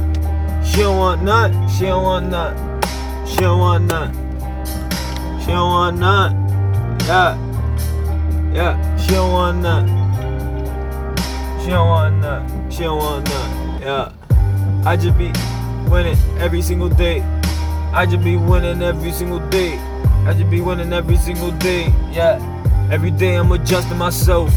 She 0.75 0.81
don't 0.81 0.99
want 0.99 1.23
none. 1.23 1.69
She 1.69 1.85
don't 1.85 2.03
want 2.03 2.31
none. 2.31 2.83
She 3.29 3.37
don't 3.37 3.61
want 3.61 3.85
none. 3.85 4.13
She 5.41 5.47
don't 5.47 5.71
want 5.71 5.99
none. 5.99 6.99
Yeah. 7.07 7.39
Yeah. 8.53 8.97
She 8.97 9.11
don't 9.13 9.31
want 9.31 9.59
none. 9.59 9.87
She 11.61 11.69
don't 11.69 11.87
want 11.87 12.17
none. 12.17 12.71
She 12.73 12.83
don't 12.83 12.99
want 12.99 13.29
none. 13.29 13.83
Yeah. 13.83 14.13
I 14.85 14.97
just 14.97 15.17
be 15.17 15.31
winning 15.89 16.19
every 16.41 16.61
single 16.61 16.89
day. 16.89 17.23
I 17.93 18.05
just 18.05 18.25
be 18.25 18.37
winning 18.37 18.83
every 18.83 19.13
single 19.13 19.39
day. 19.51 19.79
I 20.27 20.35
just 20.37 20.51
be 20.51 20.61
winning 20.61 20.93
every 20.93 21.19
single 21.19 21.53
day. 21.53 21.95
Yeah. 22.11 22.41
Every 22.91 23.13
day 23.13 23.37
I'm 23.37 23.53
adjusting 23.53 23.97
myself. 23.97 24.53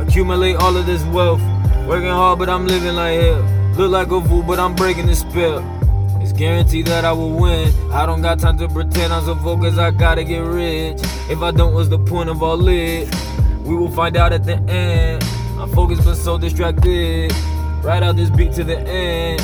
Accumulate 0.00 0.56
all 0.56 0.76
of 0.76 0.84
this 0.84 1.02
wealth. 1.04 1.40
Working 1.86 2.10
hard, 2.10 2.40
but 2.40 2.50
I'm 2.50 2.66
living 2.66 2.94
like 2.94 3.18
hell. 3.18 3.55
Look 3.76 3.90
like 3.90 4.10
a 4.10 4.26
fool, 4.26 4.42
but 4.42 4.58
I'm 4.58 4.74
breaking 4.74 5.04
the 5.04 5.14
spell. 5.14 5.58
It's 6.22 6.32
guaranteed 6.32 6.86
that 6.86 7.04
I 7.04 7.12
will 7.12 7.38
win. 7.38 7.70
I 7.92 8.06
don't 8.06 8.22
got 8.22 8.38
time 8.38 8.56
to 8.56 8.68
pretend 8.68 9.12
I'm 9.12 9.22
so 9.26 9.34
focused, 9.36 9.78
I 9.78 9.90
gotta 9.90 10.24
get 10.24 10.38
rich. 10.38 10.98
If 11.28 11.42
I 11.42 11.50
don't, 11.50 11.74
what's 11.74 11.90
the 11.90 11.98
point 11.98 12.30
of 12.30 12.42
all 12.42 12.66
it? 12.68 13.14
We 13.64 13.76
will 13.76 13.90
find 13.90 14.16
out 14.16 14.32
at 14.32 14.44
the 14.44 14.54
end. 14.54 15.22
I'm 15.58 15.70
focused 15.72 16.04
but 16.06 16.14
so 16.14 16.38
distracted. 16.38 17.34
Write 17.82 18.02
out 18.02 18.16
this 18.16 18.30
beat 18.30 18.54
to 18.54 18.64
the 18.64 18.78
end. 18.78 19.42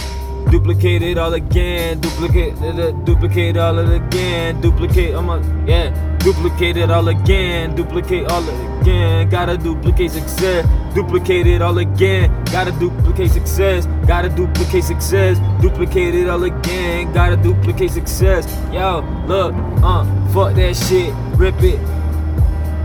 Duplicate 0.51 1.03
it 1.03 1.19
all 1.19 1.35
again. 1.35 2.01
Duplicate, 2.01 2.55
uh, 2.63 2.91
duplicate 3.05 3.59
all 3.59 3.79
it 3.81 3.95
again. 3.95 4.63
Duplicate, 4.63 5.15
I'm 5.15 5.29
a, 5.29 5.67
yeah. 5.67 6.17
Duplicate 6.21 6.79
it 6.79 6.91
all 6.91 7.07
again. 7.09 7.77
Duplicate 7.77 8.31
all 8.31 8.49
again. 8.81 9.29
Gotta 9.29 9.59
duplicate 9.59 10.11
success. 10.11 10.67
Duplicate 10.95 11.47
it 11.47 11.63
all 11.63 11.79
again. 11.79 12.45
Gotta 12.47 12.73
duplicate 12.73 13.31
success. 13.31 13.87
Gotta 14.07 14.29
duplicate 14.29 14.85
success. 14.85 15.39
Duplicate 15.63 16.15
it 16.15 16.29
all 16.29 16.45
again. 16.45 17.13
Gotta 17.15 17.37
duplicate 17.37 17.91
success. 17.91 18.47
Yo, 18.71 19.01
look, 19.27 19.55
uh, 19.83 20.05
fuck 20.33 20.55
that 20.55 20.77
shit. 20.77 21.15
Rip 21.39 21.55
it. 21.63 21.81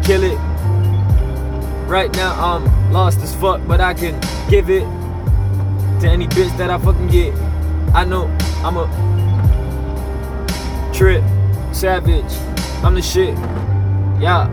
Kill 0.05 0.23
it. 0.23 0.37
Right 1.87 2.13
now 2.15 2.33
I'm 2.33 2.93
lost 2.93 3.19
as 3.19 3.35
fuck, 3.35 3.61
but 3.67 3.81
I 3.81 3.93
can 3.93 4.19
give 4.49 4.69
it 4.69 4.83
to 6.01 6.07
any 6.07 6.27
bitch 6.27 6.55
that 6.57 6.69
I 6.69 6.77
fucking 6.77 7.07
get. 7.07 7.33
I 7.93 8.05
know 8.05 8.27
I'm 8.63 8.77
a 8.77 8.87
trip 10.93 11.23
savage. 11.73 12.31
I'm 12.83 12.95
the 12.95 13.01
shit. 13.01 13.35
Yeah. 14.21 14.47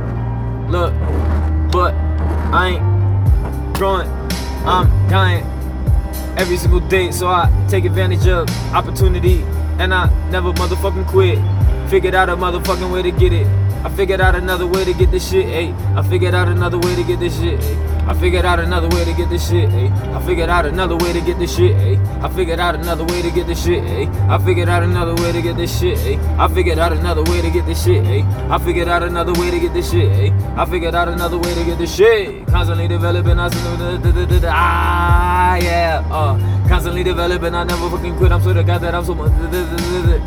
Look, 0.68 0.92
but 1.70 1.94
I 2.52 2.70
ain't 2.70 2.93
growing. 3.74 4.08
I'm 4.64 4.88
dying 5.08 5.44
every 6.38 6.56
single 6.56 6.80
day, 6.80 7.10
so 7.10 7.28
I 7.28 7.50
take 7.68 7.84
advantage 7.84 8.26
of 8.26 8.48
opportunity 8.72 9.42
and 9.78 9.92
I 9.92 10.08
never 10.30 10.52
motherfucking 10.52 11.06
quit. 11.06 11.38
Figured 11.90 12.14
out 12.14 12.28
a 12.28 12.36
motherfucking 12.36 12.90
way 12.92 13.02
to 13.02 13.10
get 13.10 13.32
it. 13.32 13.46
I 13.84 13.90
figured 13.90 14.20
out 14.20 14.34
another 14.34 14.66
way 14.66 14.84
to 14.84 14.94
get 14.94 15.10
this 15.10 15.28
shit, 15.28 15.46
ayy. 15.46 15.74
I 15.96 16.02
figured 16.08 16.34
out 16.34 16.48
another 16.48 16.78
way 16.78 16.94
to 16.94 17.02
get 17.04 17.20
this 17.20 17.38
shit, 17.38 17.60
ayy. 17.60 17.93
I 18.06 18.12
figured 18.12 18.44
out 18.44 18.60
another 18.60 18.88
way 18.88 19.04
to 19.04 19.14
get 19.14 19.30
this 19.30 19.48
shit. 19.48 19.70
I 19.70 20.20
figured 20.26 20.50
out 20.50 20.66
another 20.66 20.96
way 20.96 21.12
to 21.12 21.20
get 21.20 21.38
this 21.38 21.56
shit. 21.56 21.74
I 22.22 22.28
figured 22.28 22.60
out 22.60 22.74
another 22.74 23.04
way 23.04 23.22
to 23.22 23.30
get 23.30 23.46
this 23.46 23.64
shit. 23.64 23.82
I 24.28 24.38
figured 24.38 24.68
out 24.68 24.82
another 24.82 25.14
way 25.14 25.32
to 25.32 25.40
get 25.40 25.56
this 25.56 25.80
shit. 25.80 26.18
I 26.38 26.48
figured 26.48 26.78
out 26.78 26.92
another 26.92 27.22
way 27.22 27.40
to 27.40 27.50
get 27.50 27.64
this 27.64 27.82
shit. 27.82 28.04
I 28.50 28.58
figured 28.58 28.88
out 28.88 29.02
another 29.02 29.32
way 29.32 29.50
to 29.50 29.58
get 29.58 29.72
this 29.72 29.90
shit. 29.90 30.32
I 30.56 30.66
figured 30.66 30.94
out 30.94 31.08
another 31.08 31.38
way 31.38 31.54
to 31.54 31.64
get 31.64 31.78
this 31.78 31.94
shit. 31.94 32.46
Constantly 32.48 32.88
developing, 32.88 33.38
I 33.38 33.48
ah 34.48 35.56
yeah, 35.56 36.06
uh, 36.10 36.68
constantly 36.68 37.04
developing. 37.04 37.54
I 37.54 37.64
never 37.64 37.88
fucking 37.88 38.16
quit. 38.16 38.32
I'm 38.32 38.42
so 38.42 38.52
the 38.52 38.62
God 38.62 38.82
that 38.82 38.94
I'm 38.94 39.04
so 39.04 39.14
much, 39.14 39.32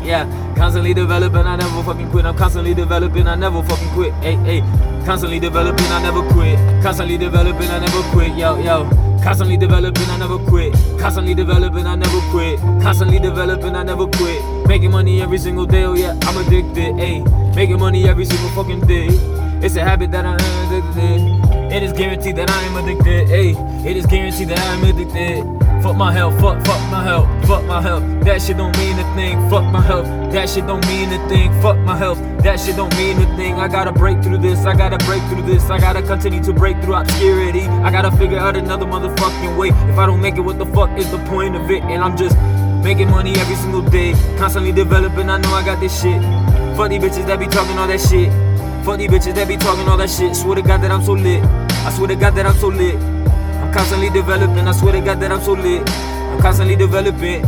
yeah. 0.04 0.26
Constantly 0.56 0.94
developing, 0.94 1.46
I 1.46 1.56
never 1.56 1.82
fucking 1.84 2.10
quit. 2.10 2.24
I'm 2.26 2.36
constantly 2.36 2.74
developing, 2.74 3.28
I 3.28 3.36
never 3.36 3.62
fucking 3.62 3.90
quit. 3.90 4.12
Hey, 4.14 4.34
hey. 4.36 4.97
Constantly 5.08 5.40
developing, 5.40 5.86
I 5.86 6.02
never 6.02 6.20
quit. 6.34 6.58
Constantly 6.82 7.16
developing, 7.16 7.70
I 7.70 7.78
never 7.78 8.02
quit. 8.12 8.36
Yo, 8.36 8.58
yo. 8.58 8.84
Constantly 9.24 9.56
developing, 9.56 10.06
I 10.10 10.18
never 10.18 10.38
quit. 10.38 10.74
Constantly 11.00 11.32
developing, 11.32 11.86
I 11.86 11.94
never 11.94 12.20
quit. 12.30 12.60
Constantly 12.82 13.18
developing, 13.18 13.74
I 13.74 13.84
never 13.84 14.06
quit. 14.06 14.68
Making 14.68 14.90
money 14.90 15.22
every 15.22 15.38
single 15.38 15.64
day, 15.64 15.84
oh 15.84 15.94
yeah, 15.94 16.14
I'm 16.24 16.36
addicted. 16.46 16.92
Ayy, 16.96 17.24
making 17.56 17.78
money 17.80 18.06
every 18.06 18.26
single 18.26 18.50
fucking 18.50 18.80
day. 18.80 19.06
It's 19.64 19.76
a 19.76 19.82
habit 19.82 20.10
that 20.10 20.26
I 20.26 20.34
am 20.34 20.72
addicted. 20.72 21.72
It 21.72 21.82
is 21.82 21.94
guaranteed 21.94 22.36
that 22.36 22.50
I 22.50 22.62
am 22.64 22.76
addicted. 22.76 23.28
Ayy, 23.28 23.86
it 23.86 23.96
is 23.96 24.04
guaranteed 24.04 24.48
that 24.48 24.58
I 24.58 24.74
am 24.74 24.84
addicted. 24.84 25.67
Fuck 25.82 25.96
my 25.96 26.12
health, 26.12 26.34
fuck, 26.40 26.64
fuck 26.66 26.90
my 26.90 27.04
health, 27.04 27.46
fuck 27.46 27.64
my 27.64 27.80
health. 27.80 28.02
That 28.24 28.42
shit 28.42 28.56
don't 28.56 28.76
mean 28.78 28.98
a 28.98 29.14
thing. 29.14 29.48
Fuck 29.48 29.64
my 29.64 29.80
health, 29.80 30.06
that 30.32 30.48
shit 30.48 30.66
don't 30.66 30.84
mean 30.86 31.12
a 31.12 31.28
thing. 31.28 31.52
Fuck 31.62 31.78
my 31.78 31.96
health, 31.96 32.18
that 32.42 32.58
shit 32.58 32.76
don't 32.76 32.94
mean 32.96 33.16
a 33.18 33.36
thing. 33.36 33.54
I 33.54 33.68
gotta 33.68 33.92
break 33.92 34.22
through 34.22 34.38
this, 34.38 34.64
I 34.66 34.74
gotta 34.74 34.98
break 35.06 35.22
through 35.30 35.42
this. 35.42 35.70
I 35.70 35.78
gotta 35.78 36.02
continue 36.02 36.42
to 36.42 36.52
break 36.52 36.80
through 36.82 36.94
obscurity. 36.94 37.62
I 37.62 37.90
gotta 37.90 38.10
figure 38.16 38.38
out 38.38 38.56
another 38.56 38.86
motherfucking 38.86 39.56
way. 39.56 39.68
If 39.68 39.98
I 39.98 40.06
don't 40.06 40.20
make 40.20 40.36
it, 40.36 40.40
what 40.40 40.58
the 40.58 40.66
fuck 40.66 40.90
is 40.98 41.10
the 41.10 41.18
point 41.26 41.54
of 41.54 41.70
it? 41.70 41.82
And 41.84 42.02
I'm 42.02 42.16
just 42.16 42.36
making 42.82 43.10
money 43.10 43.36
every 43.36 43.56
single 43.56 43.82
day, 43.82 44.12
constantly 44.36 44.72
developing. 44.72 45.30
I 45.30 45.38
know 45.38 45.50
I 45.54 45.64
got 45.64 45.80
this 45.80 46.00
shit. 46.00 46.20
These 46.20 47.02
bitches 47.02 47.26
that 47.26 47.38
be 47.38 47.46
talking 47.46 47.76
all 47.78 47.88
that 47.88 48.00
shit. 48.00 48.30
These 48.98 49.10
bitches 49.10 49.34
that 49.34 49.48
be 49.48 49.56
talking 49.56 49.88
all 49.88 49.96
that 49.96 50.10
shit. 50.10 50.34
Swear 50.36 50.56
to 50.56 50.62
God 50.62 50.80
that 50.82 50.90
I'm 50.90 51.02
so 51.02 51.12
lit. 51.12 51.42
I 51.44 51.92
swear 51.92 52.08
to 52.08 52.16
God 52.16 52.34
that 52.36 52.46
I'm 52.46 52.56
so 52.56 52.68
lit. 52.68 52.94
I'm 53.68 53.74
constantly 53.74 54.08
developing. 54.08 54.66
I 54.66 54.72
swear 54.72 54.92
to 54.92 55.00
God 55.02 55.20
that 55.20 55.30
I'm 55.30 55.42
so 55.42 55.52
lit. 55.52 55.86
I'm 55.90 56.40
constantly 56.40 56.74
developing. 56.74 57.42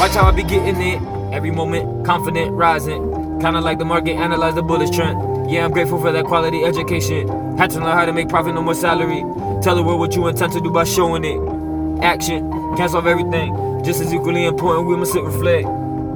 Watch 0.00 0.12
how 0.12 0.26
I 0.26 0.30
be 0.30 0.42
getting 0.42 0.80
it. 0.80 1.02
Every 1.30 1.50
moment, 1.50 2.06
confident, 2.06 2.52
rising. 2.52 3.02
Kinda 3.38 3.60
like 3.60 3.78
the 3.78 3.84
market, 3.84 4.14
analyze 4.14 4.54
the 4.54 4.62
bullish 4.62 4.88
trend. 4.88 5.50
Yeah, 5.50 5.66
I'm 5.66 5.70
grateful 5.70 6.00
for 6.00 6.10
that 6.10 6.24
quality 6.24 6.64
education. 6.64 7.28
Had 7.58 7.68
to 7.72 7.80
learn 7.80 7.92
how 7.92 8.06
to 8.06 8.14
make 8.14 8.30
profit, 8.30 8.54
no 8.54 8.62
more 8.62 8.72
salary. 8.72 9.22
Tell 9.60 9.76
the 9.76 9.82
world 9.82 10.00
what 10.00 10.16
you 10.16 10.26
intend 10.26 10.54
to 10.54 10.60
do 10.62 10.70
by 10.70 10.84
showing 10.84 11.22
it. 11.22 12.02
Action, 12.02 12.50
can't 12.78 12.90
solve 12.90 13.06
everything. 13.06 13.84
Just 13.84 14.00
as 14.00 14.14
equally 14.14 14.46
important, 14.46 14.86
we 14.86 14.96
must 14.96 15.12
sit 15.12 15.22
reflect. 15.22 15.68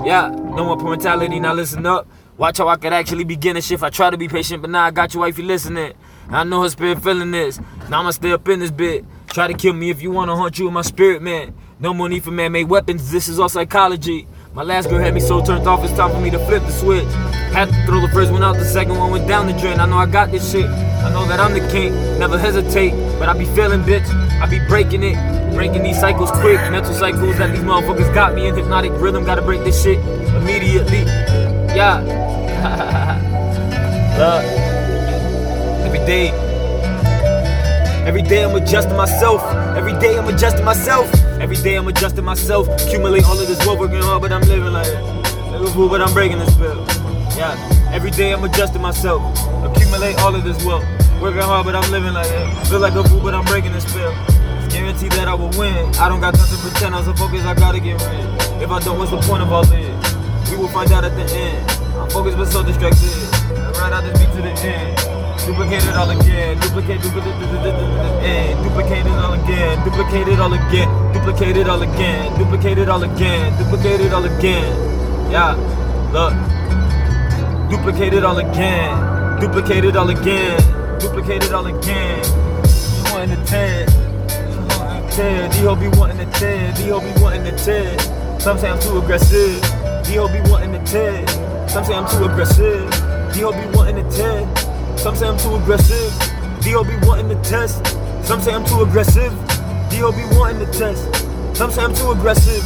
Yeah, 0.02 0.30
no 0.30 0.64
more 0.64 0.78
poor 0.78 0.88
mentality, 0.88 1.40
now 1.40 1.52
listen 1.52 1.84
up. 1.84 2.08
Watch 2.38 2.56
how 2.56 2.68
I 2.68 2.76
could 2.76 2.94
actually 2.94 3.24
begin 3.24 3.58
a 3.58 3.60
shift. 3.60 3.82
I 3.82 3.90
try 3.90 4.08
to 4.08 4.16
be 4.16 4.28
patient, 4.28 4.62
but 4.62 4.70
now 4.70 4.84
I 4.84 4.90
got 4.92 5.12
your 5.12 5.24
wife 5.24 5.36
you 5.36 5.44
listening. 5.44 5.92
I 6.30 6.42
know 6.42 6.62
her 6.62 6.70
spirit 6.70 7.02
feeling 7.02 7.32
this. 7.32 7.60
Now 7.90 8.00
I'ma 8.00 8.12
stay 8.12 8.32
up 8.32 8.48
in 8.48 8.60
this 8.60 8.70
bit. 8.70 9.04
Try 9.32 9.46
to 9.46 9.54
kill 9.54 9.72
me 9.72 9.88
if 9.88 10.02
you 10.02 10.10
wanna 10.10 10.36
hunt 10.36 10.58
you 10.58 10.66
with 10.66 10.74
my 10.74 10.82
spirit, 10.82 11.22
man. 11.22 11.54
No 11.80 11.94
more 11.94 12.06
need 12.06 12.22
for 12.22 12.30
man-made 12.30 12.68
weapons. 12.68 13.10
This 13.10 13.28
is 13.28 13.40
all 13.40 13.48
psychology. 13.48 14.26
My 14.52 14.62
last 14.62 14.90
girl 14.90 14.98
had 14.98 15.14
me 15.14 15.20
so 15.20 15.42
turned 15.42 15.66
off. 15.66 15.82
It's 15.82 15.96
time 15.96 16.10
for 16.10 16.20
me 16.20 16.28
to 16.28 16.38
flip 16.40 16.62
the 16.64 16.70
switch. 16.70 17.08
Had 17.54 17.70
to 17.70 17.86
throw 17.86 18.02
the 18.02 18.08
first 18.08 18.30
one 18.30 18.42
out. 18.42 18.56
The 18.56 18.66
second 18.66 18.98
one 18.98 19.10
went 19.10 19.26
down 19.26 19.46
the 19.46 19.54
drain. 19.54 19.80
I 19.80 19.86
know 19.86 19.96
I 19.96 20.04
got 20.04 20.30
this 20.30 20.52
shit. 20.52 20.66
I 20.66 21.10
know 21.14 21.26
that 21.28 21.40
I'm 21.40 21.54
the 21.54 21.66
king. 21.72 21.94
Never 22.18 22.38
hesitate, 22.38 22.90
but 23.18 23.30
I 23.30 23.32
be 23.32 23.46
feeling, 23.46 23.80
bitch. 23.80 24.06
I 24.38 24.46
be 24.46 24.58
breaking 24.68 25.02
it. 25.02 25.16
Breaking 25.54 25.82
these 25.82 25.98
cycles 25.98 26.30
quick. 26.30 26.60
Mental 26.70 26.92
cycles 26.92 27.38
that 27.38 27.52
these 27.52 27.64
motherfuckers 27.64 28.12
got 28.12 28.34
me 28.34 28.48
in 28.48 28.54
hypnotic 28.54 28.92
rhythm. 28.96 29.24
Gotta 29.24 29.40
break 29.40 29.64
this 29.64 29.82
shit 29.82 29.98
immediately. 30.34 31.04
Yeah. 31.72 32.02
Look. 34.18 34.44
Every 35.86 36.04
day. 36.04 36.51
Every 38.04 38.22
day 38.22 38.42
I'm 38.44 38.54
adjusting 38.56 38.96
myself. 38.96 39.42
Every 39.76 39.92
day 40.00 40.18
I'm 40.18 40.26
adjusting 40.26 40.64
myself. 40.64 41.12
Every 41.40 41.56
day 41.56 41.76
I'm 41.76 41.86
adjusting 41.86 42.24
myself. 42.24 42.68
Accumulate 42.68 43.24
all 43.24 43.38
of 43.38 43.46
this 43.46 43.64
wealth, 43.64 43.78
working 43.78 44.02
hard, 44.02 44.22
but 44.22 44.32
I'm 44.32 44.42
living 44.42 44.72
like. 44.72 44.88
A 44.88 45.66
fool, 45.68 45.88
but 45.88 46.02
I'm 46.02 46.12
breaking 46.12 46.40
the 46.40 46.50
spell. 46.50 46.84
Yeah. 47.38 47.54
Every 47.92 48.10
day 48.10 48.32
I'm 48.32 48.42
adjusting 48.42 48.82
myself, 48.82 49.22
accumulate 49.62 50.18
all 50.18 50.34
of 50.34 50.42
this 50.42 50.64
wealth. 50.64 50.84
Working 51.20 51.42
hard, 51.42 51.66
but 51.66 51.76
I'm 51.76 51.88
living 51.92 52.14
like 52.14 52.26
it. 52.26 52.66
Feel 52.66 52.80
like 52.80 52.94
a 52.94 53.04
fool, 53.04 53.20
but 53.20 53.34
I'm 53.34 53.44
breaking 53.44 53.72
the 53.72 53.80
spell. 53.80 54.12
It's 54.58 54.74
guaranteed 54.74 55.12
that 55.12 55.28
I 55.28 55.34
will 55.34 55.50
win. 55.50 55.94
I 55.96 56.08
don't 56.08 56.20
got 56.20 56.34
nothing 56.34 56.56
to 56.56 56.62
pretend. 56.68 56.96
I'm 56.96 57.04
so 57.04 57.14
focused, 57.14 57.46
I 57.46 57.54
gotta 57.54 57.78
get 57.78 58.00
rid. 58.02 58.62
If 58.62 58.70
I 58.70 58.80
don't, 58.80 58.98
what's 58.98 59.12
the 59.12 59.20
point 59.20 59.42
of 59.44 59.52
all 59.52 59.64
this? 59.64 60.50
We 60.50 60.56
will 60.56 60.68
find 60.68 60.90
out 60.90 61.04
at 61.04 61.14
the 61.14 61.32
end. 61.32 61.70
I'm 61.94 62.10
focused, 62.10 62.36
but 62.36 62.46
so 62.46 62.64
distracted. 62.64 63.06
Right 63.78 63.92
out 63.92 64.02
this 64.02 64.18
beat 64.18 64.34
to 64.34 64.42
the 64.42 64.50
end. 64.66 65.11
Duplicate 65.46 65.82
it 65.82 65.96
all 65.96 66.10
again. 66.10 66.58
Duplicate, 66.60 67.02
duplicate, 67.02 67.34
eh, 68.22 68.54
duplicate, 68.62 69.02
duplicate 69.02 69.06
it 69.06 69.18
all 69.18 69.34
again. 69.34 69.84
Duplicate 69.84 70.28
it 70.28 70.38
all 70.38 70.52
again. 70.52 71.12
Duplicate 71.12 71.58
it 71.58 71.68
all 71.68 71.82
again. 71.82 72.38
Duplicate 72.38 72.78
it 72.78 72.88
all 72.88 73.02
again. 73.02 73.58
Duplicate 73.58 74.00
it 74.00 74.12
all 74.12 74.24
again. 74.24 75.30
Yeah, 75.32 75.54
look. 76.12 76.32
Duplicate 77.70 78.14
it 78.14 78.24
all 78.24 78.38
again. 78.38 79.40
Duplicate 79.40 79.84
it 79.84 79.96
all 79.96 80.10
again. 80.10 80.98
Duplicate 81.00 81.44
it 81.44 81.52
all 81.52 81.66
again. 81.66 82.24
You 82.96 83.12
wanting 83.12 83.30
the 83.30 83.44
10. 83.44 85.10
10. 85.10 85.50
D-Ho 85.50 85.74
be 85.74 85.88
wanting 85.98 86.18
the 86.18 86.26
10. 86.38 86.74
D-Ho 86.76 87.00
be 87.00 87.20
wanting 87.20 87.44
the 87.44 87.52
10. 87.52 88.40
Some 88.40 88.58
say 88.58 88.70
I'm 88.70 88.78
too 88.78 88.98
aggressive. 88.98 89.60
D-Ho 90.04 90.28
be 90.28 90.40
wanting 90.50 90.72
the 90.72 90.78
10. 90.86 91.68
Some 91.68 91.84
say 91.84 91.94
I'm 91.94 92.08
too 92.08 92.24
aggressive. 92.26 92.88
D-Ho 93.34 93.50
be 93.50 93.76
wanting 93.76 93.96
the 93.96 94.10
10. 94.10 94.71
Some 95.02 95.16
say 95.16 95.26
I'm 95.26 95.36
too 95.36 95.56
aggressive. 95.56 96.12
D.O. 96.62 96.84
be 96.84 96.94
wanting 97.04 97.28
to 97.28 97.34
test. 97.42 97.84
Some 98.24 98.40
say 98.40 98.54
I'm 98.54 98.64
too 98.64 98.82
aggressive. 98.82 99.32
D.O. 99.90 100.12
be 100.12 100.22
wanting 100.38 100.64
to 100.64 100.78
test. 100.78 101.02
Some 101.56 101.72
say 101.72 101.82
I'm 101.82 101.92
too 101.92 102.12
aggressive. 102.12 102.62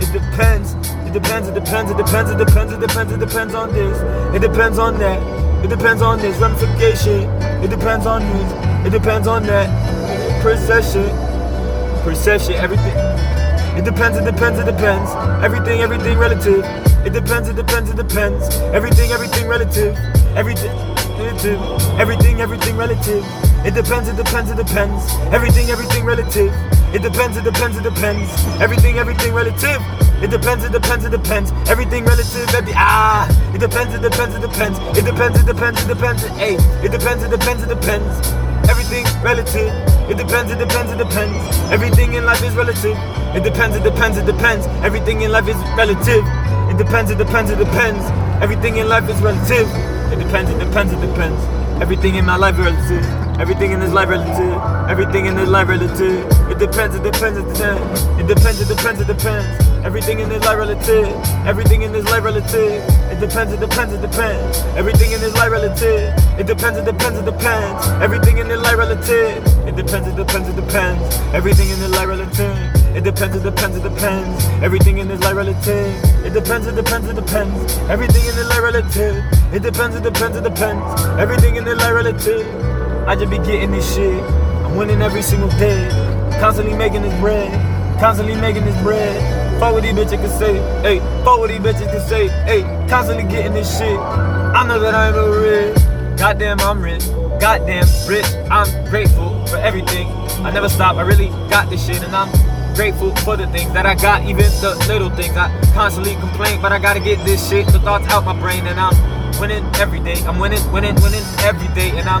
It 0.00 0.10
depends. 0.10 0.72
It 1.06 1.12
depends. 1.12 1.46
It 1.46 1.54
depends. 1.54 1.90
It 1.90 1.98
depends. 1.98 2.30
It 2.30 2.38
depends. 2.38 2.72
It 2.72 2.80
depends. 2.80 3.12
It 3.12 3.20
depends 3.20 3.54
on 3.54 3.70
this. 3.74 4.34
It 4.34 4.40
depends 4.40 4.78
on 4.78 4.98
that. 4.98 5.20
It 5.62 5.68
depends 5.68 6.00
on 6.00 6.20
this 6.20 6.38
ramification. 6.38 7.28
It 7.62 7.68
depends 7.68 8.06
on 8.06 8.22
this. 8.22 8.86
It 8.86 8.90
depends 8.90 9.28
on 9.28 9.42
that. 9.42 9.68
Perception. 10.42 11.04
Perception. 12.02 12.54
Everything. 12.54 12.96
It 13.76 13.84
depends. 13.84 14.16
It 14.16 14.24
depends. 14.24 14.58
It 14.58 14.64
depends. 14.64 15.10
Everything. 15.44 15.82
Everything 15.82 16.16
relative. 16.16 16.64
It 17.04 17.12
depends. 17.12 17.50
It 17.50 17.56
depends. 17.56 17.90
It 17.90 17.96
depends. 17.96 18.56
Everything. 18.72 19.12
Everything 19.12 19.46
relative. 19.48 19.94
Everything 20.34 20.93
relative. 21.18 21.60
Everything, 21.98 22.40
everything 22.40 22.76
relative. 22.76 23.24
It 23.64 23.74
depends, 23.74 24.08
it 24.08 24.16
depends, 24.16 24.50
it 24.50 24.56
depends. 24.56 25.14
Everything, 25.32 25.70
everything 25.70 26.04
relative. 26.04 26.52
It 26.94 27.02
depends, 27.02 27.36
it 27.36 27.44
depends, 27.44 27.76
it 27.76 27.82
depends. 27.82 28.30
Everything, 28.60 28.98
everything 28.98 29.32
relative. 29.34 29.80
It 30.22 30.30
depends, 30.30 30.64
it 30.64 30.72
depends, 30.72 31.04
it 31.04 31.10
depends. 31.10 31.52
Everything 31.68 32.04
relative, 32.04 32.54
every 32.54 32.72
ah. 32.76 33.28
It 33.54 33.58
depends, 33.58 33.94
it 33.94 34.02
depends, 34.02 34.34
it 34.34 34.40
depends. 34.40 34.78
It 34.98 35.04
depends, 35.04 35.40
it 35.40 35.46
depends, 35.46 35.82
it 35.82 35.88
depends. 35.88 36.22
Hey, 36.38 36.54
it 36.84 36.92
depends, 36.92 37.24
it 37.24 37.30
depends, 37.30 37.62
it 37.62 37.68
depends. 37.68 38.28
Everything 38.68 39.04
relative. 39.22 39.70
It 40.08 40.16
depends, 40.16 40.52
it 40.52 40.58
depends, 40.58 40.92
it 40.92 40.98
depends. 40.98 41.36
Everything 41.70 42.14
in 42.14 42.24
life 42.24 42.42
is 42.42 42.54
relative. 42.54 42.96
It 43.34 43.42
depends, 43.42 43.76
it 43.76 43.82
depends, 43.82 44.16
it 44.18 44.26
depends. 44.26 44.66
Everything 44.84 45.22
in 45.22 45.32
life 45.32 45.48
is 45.48 45.56
relative. 45.76 46.24
It 46.70 46.78
depends, 46.78 47.10
it 47.10 47.18
depends, 47.18 47.50
it 47.50 47.58
depends. 47.58 48.04
Everything 48.42 48.76
in 48.76 48.88
life 48.88 49.08
is 49.08 49.20
relative. 49.20 49.93
It 50.12 50.18
depends, 50.18 50.50
it 50.50 50.58
depends, 50.58 50.92
it 50.92 51.00
depends. 51.00 51.44
Everything 51.82 52.14
in 52.14 52.24
my 52.24 52.36
life 52.36 52.58
relative. 52.58 53.04
Everything 53.40 53.72
in 53.72 53.80
this 53.80 53.92
life 53.92 54.08
relative. 54.08 54.90
Everything 54.90 55.26
in 55.26 55.34
this 55.34 55.48
life 55.48 55.68
relative. 55.68 56.50
It 56.50 56.58
depends, 56.58 56.94
it 56.94 57.02
depends, 57.02 57.38
it 57.38 57.48
depends. 57.52 58.02
It 58.20 58.26
depends, 58.26 58.60
it 58.60 58.68
depends, 58.68 59.00
it 59.00 59.06
depends. 59.06 59.73
Everything 59.84 60.18
in 60.20 60.30
this 60.30 60.42
life 60.42 60.56
relative. 60.56 61.14
Everything 61.46 61.82
in 61.82 61.92
this 61.92 62.06
life 62.06 62.24
relative. 62.24 62.82
It 63.12 63.20
depends, 63.20 63.52
it 63.52 63.60
depends, 63.60 63.92
it 63.92 64.00
depends. 64.00 64.58
Everything 64.78 65.12
in 65.12 65.20
this 65.20 65.34
life 65.34 65.50
relative. 65.50 66.14
It 66.40 66.46
depends, 66.46 66.78
it 66.78 66.86
depends, 66.86 67.18
it 67.18 67.26
depends. 67.26 67.86
Everything 68.02 68.38
in 68.38 68.48
this 68.48 68.62
life 68.62 68.78
relative. 68.78 69.44
It 69.66 69.76
depends, 69.76 70.08
it 70.08 70.16
depends, 70.16 70.48
it 70.48 70.56
depends. 70.56 71.16
Everything 71.34 71.68
in 71.68 71.78
this 71.78 71.90
life 71.90 72.08
relative. 72.08 72.96
It 72.96 73.04
depends, 73.04 73.36
it 73.36 73.42
depends, 73.42 73.76
it 73.76 73.82
depends. 73.82 74.46
Everything 74.62 74.98
in 74.98 75.06
this 75.06 75.20
life 75.20 75.36
relative. 75.36 76.24
It 76.24 76.32
depends, 76.32 76.66
it 76.66 76.74
depends, 76.74 77.08
it 77.08 77.14
depends. 77.14 77.78
Everything 77.90 78.24
in 78.24 78.34
this 78.36 78.48
life 78.48 78.62
relative. 78.62 79.16
It 79.52 79.62
depends, 79.62 79.96
it 79.96 80.02
depends, 80.02 80.36
it 80.38 80.44
depends. 80.44 81.04
Everything 81.20 81.56
in 81.56 81.64
this 81.64 81.76
life 81.76 81.92
relative. 81.92 82.46
I 83.06 83.16
just 83.16 83.30
be 83.30 83.36
getting 83.36 83.72
this 83.72 83.94
shit. 83.94 84.22
I'm 84.64 84.76
winning 84.76 85.02
every 85.02 85.20
single 85.20 85.50
day. 85.50 85.90
Constantly 86.40 86.74
making 86.74 87.02
this 87.02 87.20
bread. 87.20 87.52
Constantly 88.00 88.34
making 88.40 88.64
this 88.64 88.82
bread. 88.82 89.43
Fuck 89.64 89.72
what 89.72 89.82
these 89.82 89.94
bitches 89.94 90.20
can 90.20 90.28
say. 90.28 90.54
Hey, 90.82 90.98
fuck 91.24 91.38
what 91.38 91.48
these 91.48 91.58
bitches 91.58 91.90
can 91.90 92.06
say. 92.06 92.28
Hey, 92.44 92.60
constantly 92.86 93.24
getting 93.24 93.54
this 93.54 93.78
shit. 93.78 93.98
I 93.98 94.62
know 94.68 94.78
that 94.78 94.94
I'm 94.94 95.14
a 95.14 95.40
rich. 95.40 96.18
Goddamn, 96.18 96.60
I'm 96.60 96.82
rich. 96.82 97.08
Goddamn 97.40 97.86
rich. 98.06 98.26
I'm 98.50 98.68
grateful 98.90 99.46
for 99.46 99.56
everything. 99.56 100.06
I 100.44 100.50
never 100.50 100.68
stop. 100.68 100.96
I 100.96 101.00
really 101.00 101.28
got 101.48 101.70
this 101.70 101.86
shit, 101.86 102.02
and 102.02 102.14
I'm 102.14 102.28
grateful 102.74 103.16
for 103.24 103.38
the 103.38 103.46
things 103.46 103.72
that 103.72 103.86
I 103.86 103.94
got, 103.94 104.28
even 104.28 104.44
the 104.60 104.76
little 104.86 105.08
things. 105.08 105.34
I 105.34 105.48
constantly 105.72 106.16
complain, 106.16 106.60
but 106.60 106.70
I 106.70 106.78
gotta 106.78 107.00
get 107.00 107.24
this 107.24 107.48
shit, 107.48 107.66
the 107.68 107.80
thoughts 107.80 108.06
out 108.08 108.26
my 108.26 108.38
brain, 108.38 108.66
and 108.66 108.78
I'm 108.78 108.92
winning 109.40 109.64
every 109.76 110.00
day. 110.00 110.22
I'm 110.26 110.38
winning, 110.38 110.60
winning, 110.72 110.94
winning 110.96 111.24
every 111.40 111.68
day, 111.68 111.88
and 111.98 112.06
I'm 112.06 112.20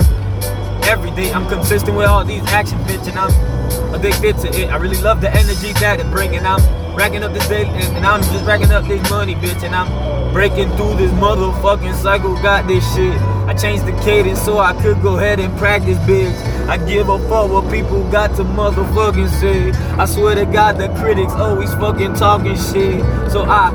every 0.84 1.10
day. 1.10 1.30
I'm 1.30 1.46
consistent 1.50 1.94
with 1.94 2.06
all 2.06 2.24
these 2.24 2.42
action 2.46 2.78
bitch, 2.84 3.06
and 3.06 3.18
I'm 3.18 3.94
addicted 3.94 4.38
to 4.38 4.62
it. 4.62 4.70
I 4.70 4.76
really 4.76 5.02
love 5.02 5.20
the 5.20 5.28
energy 5.28 5.74
that 5.74 6.00
it 6.00 6.10
bring, 6.10 6.36
and 6.36 6.46
I'm 6.46 6.83
racking 6.94 7.22
up 7.22 7.32
this 7.32 7.48
day, 7.48 7.66
and, 7.66 8.06
I'm 8.06 8.22
just 8.22 8.44
racking 8.46 8.72
up 8.72 8.86
this 8.86 9.08
money, 9.10 9.34
bitch, 9.34 9.62
and 9.62 9.74
I'm 9.74 10.32
breaking 10.32 10.68
through 10.76 10.96
this 10.96 11.10
motherfucking 11.12 11.94
cycle. 11.94 12.34
Got 12.42 12.66
this 12.66 12.84
shit. 12.94 13.14
I 13.46 13.54
changed 13.54 13.86
the 13.86 13.92
cadence 14.02 14.40
so 14.40 14.58
I 14.58 14.72
could 14.80 15.02
go 15.02 15.18
ahead 15.18 15.40
and 15.40 15.56
practice, 15.58 15.98
bitch. 15.98 16.34
I 16.68 16.78
give 16.78 17.08
a 17.08 17.18
fuck 17.28 17.50
what 17.50 17.70
people 17.70 18.08
got 18.10 18.34
to 18.36 18.44
motherfucking 18.44 19.28
say. 19.40 19.70
I 19.98 20.06
swear 20.06 20.34
to 20.34 20.46
God, 20.46 20.78
the 20.78 20.88
critics 21.00 21.32
always 21.32 21.72
fucking 21.74 22.14
talking 22.14 22.56
shit. 22.56 23.00
So 23.30 23.44
I 23.44 23.70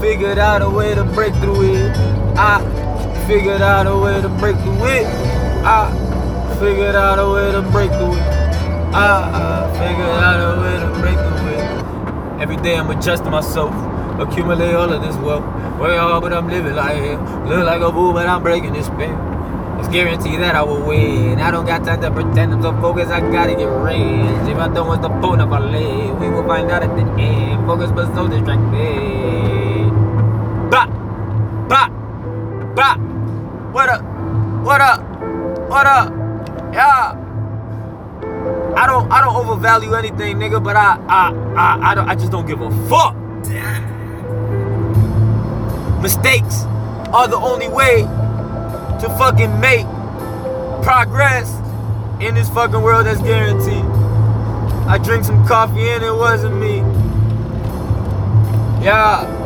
figured 0.00 0.38
out 0.38 0.62
a 0.62 0.68
way 0.68 0.94
to 0.94 1.04
break 1.04 1.34
through 1.36 1.74
it. 1.74 1.96
I 2.36 2.60
figured 3.26 3.62
out 3.62 3.86
a 3.86 3.96
way 3.96 4.20
to 4.20 4.28
break 4.28 4.56
through 4.56 4.86
it. 4.86 5.06
I 5.64 6.56
figured 6.60 6.94
out 6.94 7.18
a 7.18 7.28
way 7.30 7.52
to 7.52 7.62
break 7.70 7.90
through 7.92 8.12
it. 8.12 8.38
I, 8.94 9.66
I 9.66 9.72
figured 9.72 10.08
out 10.08 10.40
a 10.40 10.60
way 10.60 10.80
to 10.80 11.00
break 11.00 11.16
through 11.16 11.48
it. 11.48 11.87
Every 12.38 12.56
day 12.56 12.76
I'm 12.76 12.88
adjusting 12.90 13.32
myself, 13.32 13.74
accumulate 14.20 14.72
all 14.72 14.92
of 14.92 15.02
this 15.02 15.16
wealth. 15.16 15.42
Work 15.80 15.98
hard, 15.98 16.22
but 16.22 16.32
I'm 16.32 16.48
living 16.48 16.74
like 16.74 16.96
hell. 16.96 17.44
Look 17.46 17.66
like 17.66 17.80
a 17.80 17.90
fool, 17.90 18.12
but 18.12 18.28
I'm 18.28 18.44
breaking 18.44 18.74
this 18.74 18.86
spell. 18.86 19.78
It's 19.80 19.88
guaranteed 19.88 20.38
that 20.38 20.54
I 20.54 20.62
will 20.62 20.86
win. 20.86 21.40
I 21.40 21.50
don't 21.50 21.66
got 21.66 21.84
time 21.84 22.00
to 22.02 22.12
pretend 22.12 22.54
I'm 22.54 22.62
so 22.62 22.72
focused, 22.80 23.10
I 23.10 23.20
gotta 23.20 23.56
get 23.56 23.66
rich. 23.66 24.48
If 24.48 24.56
I 24.56 24.68
don't, 24.72 24.86
what's 24.86 25.02
the 25.02 25.08
point 25.20 25.40
of 25.40 25.50
a 25.50 25.58
live? 25.58 26.20
We 26.20 26.30
will 26.30 26.46
find 26.46 26.70
out 26.70 26.84
at 26.84 26.94
the 26.94 27.02
end. 27.20 27.66
Focus, 27.66 27.90
but 27.90 28.14
so 28.14 28.28
distracted. 28.28 29.90
Bop, 30.70 30.90
bop, 31.68 31.90
bop. 32.76 32.98
What 33.74 33.88
up? 33.88 34.02
What 34.62 34.80
up? 34.80 35.00
What 35.68 35.86
up? 35.86 36.12
Yeah. 36.72 37.17
I 38.78 38.86
don't 38.86 39.10
I 39.10 39.20
don't 39.20 39.34
overvalue 39.34 39.94
anything, 39.94 40.36
nigga, 40.36 40.62
but 40.62 40.76
I 40.76 40.96
I 41.08 41.32
I 41.56 41.90
I, 41.90 41.94
don't, 41.96 42.08
I 42.08 42.14
just 42.14 42.30
don't 42.30 42.46
give 42.46 42.60
a 42.60 42.70
fuck. 42.88 43.16
Mistakes 46.00 46.62
are 47.12 47.26
the 47.26 47.36
only 47.36 47.68
way 47.68 48.02
to 49.00 49.14
fucking 49.18 49.58
make 49.58 49.84
progress 50.84 51.52
in 52.20 52.36
this 52.36 52.48
fucking 52.50 52.80
world 52.80 53.06
that's 53.06 53.20
guaranteed. 53.20 53.84
I 54.86 54.96
drink 54.98 55.24
some 55.24 55.44
coffee 55.48 55.88
and 55.88 56.04
it 56.04 56.12
wasn't 56.14 56.54
me. 56.60 56.76
Yeah. 58.84 59.37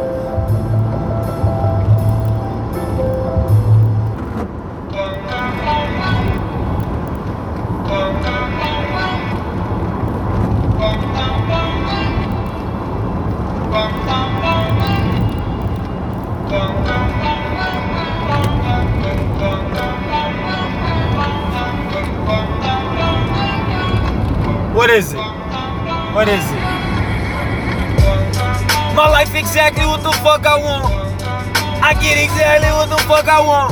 What 24.82 24.90
is 24.90 25.12
it? 25.14 25.22
What 26.10 26.26
is 26.26 26.42
it? 26.42 26.62
My 28.98 29.06
life 29.06 29.32
exactly 29.32 29.86
what 29.86 30.02
the 30.02 30.10
fuck 30.26 30.42
I 30.42 30.58
want. 30.58 30.90
I 31.78 31.94
get 32.02 32.18
exactly 32.18 32.66
what 32.74 32.90
the 32.90 32.98
fuck 33.06 33.30
I 33.30 33.38
want. 33.38 33.70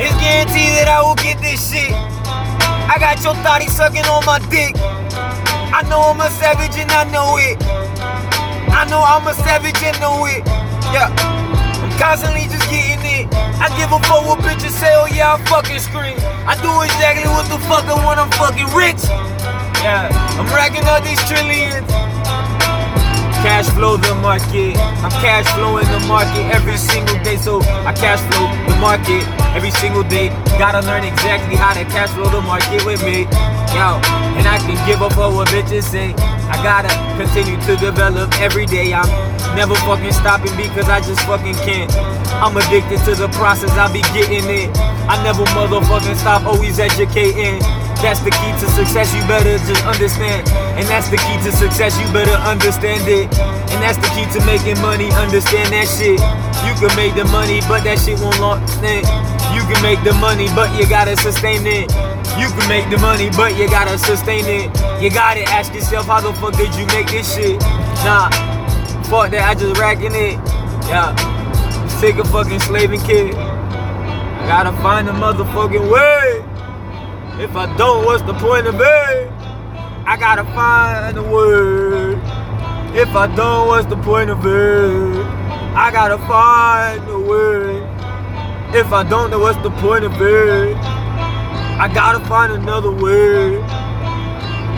It's 0.00 0.16
guaranteed 0.16 0.72
that 0.80 0.88
I 0.88 1.04
will 1.04 1.20
get 1.20 1.36
this 1.44 1.60
shit. 1.60 1.92
I 1.92 2.96
got 2.96 3.20
your 3.20 3.36
thotty 3.44 3.68
sucking 3.68 4.08
on 4.08 4.24
my 4.24 4.40
dick. 4.48 4.72
I 5.68 5.84
know 5.84 6.00
I'm 6.00 6.20
a 6.24 6.32
savage 6.32 6.80
and 6.80 6.88
I 6.96 7.04
know 7.12 7.36
it. 7.36 7.60
I 8.72 8.88
know 8.88 9.04
I'm 9.04 9.28
a 9.28 9.36
savage 9.36 9.76
and 9.84 10.00
I 10.00 10.00
know 10.00 10.24
it. 10.24 10.40
Yeah. 10.96 11.12
I'm 11.12 11.92
Constantly 12.00 12.48
just 12.48 12.64
getting 12.72 13.04
it. 13.04 13.28
I 13.60 13.68
give 13.76 13.92
a 13.92 14.00
fuck 14.08 14.24
what 14.24 14.40
bitches 14.40 14.72
say, 14.80 14.96
oh 14.96 15.12
yeah, 15.12 15.36
I 15.36 15.44
fucking 15.44 15.76
scream. 15.76 16.16
I 16.48 16.56
do 16.64 16.72
exactly 16.88 17.28
what 17.28 17.44
the 17.52 17.60
fuck 17.68 17.84
I 17.84 18.00
want, 18.00 18.16
I'm 18.16 18.32
fucking 18.40 18.72
rich. 18.72 19.35
Yeah, 19.86 20.10
I'm 20.34 20.50
racking 20.50 20.82
up 20.90 21.06
these 21.06 21.22
trillions. 21.30 21.86
Cash 23.38 23.70
flow 23.70 23.94
the 23.94 24.18
market. 24.18 24.74
I'm 24.98 25.14
cash 25.22 25.46
flowing 25.54 25.86
the 25.94 26.02
market 26.10 26.42
every 26.50 26.74
single 26.74 27.14
day. 27.22 27.36
So 27.38 27.62
I 27.86 27.94
cash 27.94 28.18
flow 28.34 28.50
the 28.66 28.74
market 28.82 29.22
every 29.54 29.70
single 29.70 30.02
day. 30.02 30.34
Gotta 30.58 30.82
learn 30.82 31.04
exactly 31.04 31.54
how 31.54 31.70
to 31.78 31.86
cash 31.86 32.10
flow 32.18 32.26
the 32.26 32.42
market 32.42 32.82
with 32.82 32.98
me. 33.06 33.30
Yo, 33.78 34.02
and 34.34 34.50
I 34.50 34.58
can 34.58 34.74
give 34.90 35.06
up 35.06 35.14
on 35.22 35.36
what 35.38 35.54
bitches 35.54 35.86
say. 35.86 36.18
I 36.50 36.58
gotta 36.66 36.90
continue 37.14 37.54
to 37.70 37.78
develop 37.78 38.34
every 38.42 38.66
day. 38.66 38.90
I'm 38.90 39.06
never 39.54 39.76
fucking 39.86 40.18
stopping 40.18 40.56
because 40.58 40.90
I 40.90 40.98
just 40.98 41.22
fucking 41.30 41.54
can't. 41.62 41.94
I'm 42.42 42.56
addicted 42.56 42.98
to 43.06 43.14
the 43.14 43.28
process, 43.38 43.70
I 43.78 43.86
be 43.92 44.02
getting 44.10 44.50
it. 44.50 44.66
I 45.06 45.22
never 45.22 45.46
motherfucking 45.54 46.18
stop, 46.18 46.42
always 46.42 46.80
educating. 46.80 47.62
That's 48.04 48.20
the 48.20 48.30
key 48.30 48.52
to 48.60 48.66
success, 48.76 49.12
you 49.14 49.20
better 49.26 49.58
just 49.66 49.84
understand. 49.84 50.48
And 50.78 50.86
that's 50.86 51.08
the 51.08 51.16
key 51.16 51.36
to 51.42 51.50
success, 51.50 51.98
you 51.98 52.06
better 52.12 52.36
understand 52.44 53.08
it. 53.08 53.26
And 53.72 53.82
that's 53.82 53.98
the 53.98 54.08
key 54.14 54.28
to 54.38 54.44
making 54.46 54.80
money, 54.80 55.10
understand 55.12 55.72
that 55.72 55.88
shit. 55.88 56.20
You 56.62 56.72
can 56.78 56.94
make 56.94 57.14
the 57.16 57.24
money, 57.32 57.60
but 57.66 57.82
that 57.84 57.98
shit 57.98 58.20
won't 58.20 58.38
last. 58.38 58.78
You 59.56 59.62
can 59.66 59.82
make 59.82 60.02
the 60.04 60.12
money, 60.14 60.46
but 60.54 60.70
you 60.78 60.88
gotta 60.88 61.16
sustain 61.16 61.66
it. 61.66 61.90
You 62.38 62.48
can 62.52 62.68
make 62.68 62.88
the 62.90 62.98
money, 62.98 63.30
but 63.34 63.56
you 63.56 63.68
gotta 63.68 63.98
sustain 63.98 64.44
it. 64.44 64.70
You 65.02 65.10
gotta 65.10 65.42
ask 65.48 65.74
yourself, 65.74 66.06
how 66.06 66.20
the 66.20 66.32
fuck 66.34 66.54
did 66.54 66.74
you 66.76 66.86
make 66.94 67.08
this 67.08 67.34
shit? 67.34 67.58
Nah, 68.04 68.30
fuck 69.08 69.32
that, 69.32 69.42
I 69.48 69.54
just 69.58 69.80
racking 69.80 70.14
it. 70.14 70.38
Yeah, 70.86 71.10
sick 71.98 72.18
of 72.18 72.30
fucking 72.30 72.60
slaving 72.60 73.00
kid. 73.00 73.34
I 73.34 74.46
gotta 74.46 74.72
find 74.82 75.08
a 75.08 75.12
motherfucking 75.12 75.90
way. 75.90 76.45
If 77.38 77.54
I 77.54 77.66
don't, 77.76 78.06
what's 78.06 78.22
the 78.22 78.32
point 78.32 78.66
of 78.66 78.76
it? 78.76 79.30
I 80.06 80.16
gotta 80.18 80.44
find 80.54 81.18
a 81.18 81.22
word. 81.22 82.16
If 82.96 83.14
I 83.14 83.26
don't, 83.26 83.68
what's 83.68 83.86
the 83.86 83.96
point 83.98 84.30
of 84.30 84.46
it? 84.46 85.26
I 85.76 85.90
gotta 85.92 86.16
find 86.26 87.06
a 87.10 87.20
word. 87.20 87.82
If 88.74 88.90
I 88.90 89.02
don't 89.02 89.30
know 89.30 89.38
what's 89.38 89.62
the 89.62 89.70
point 89.70 90.04
of 90.06 90.12
it, 90.18 90.76
I 90.76 91.90
gotta 91.92 92.24
find 92.24 92.54
another 92.54 92.90
word. 92.90 93.62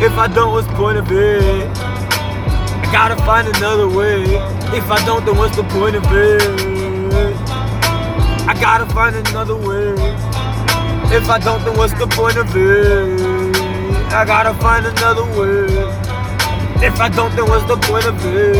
If 0.03 0.18
I 0.18 0.27
don't, 0.27 0.51
what's 0.51 0.66
the 0.66 0.75
point 0.75 0.99
of 0.99 1.12
it? 1.12 1.79
I 1.79 2.88
gotta 2.90 3.16
find 3.23 3.47
another 3.57 3.88
way. 3.88 4.25
If 4.77 4.90
I 4.90 5.05
don't, 5.07 5.25
then 5.25 5.37
what's 5.37 5.55
the 5.55 5.62
point 5.62 5.94
of 5.94 6.03
it? 6.11 6.42
I 8.49 8.59
gotta 8.61 8.87
find 8.87 9.14
another 9.14 9.55
way. 9.55 10.47
If 11.11 11.31
I 11.31 11.38
don't, 11.38 11.64
then 11.64 11.77
what's 11.77 11.94
the 11.94 12.07
point 12.07 12.37
of 12.37 12.55
it? 12.55 13.57
I 14.12 14.25
gotta 14.27 14.53
find 14.55 14.85
another 14.87 15.25
way. 15.25 15.66
If 16.87 17.01
I 17.01 17.09
don't, 17.09 17.35
then 17.35 17.49
what's 17.49 17.66
the 17.66 17.77
point 17.77 18.05
of 18.05 18.16
it? 18.27 18.57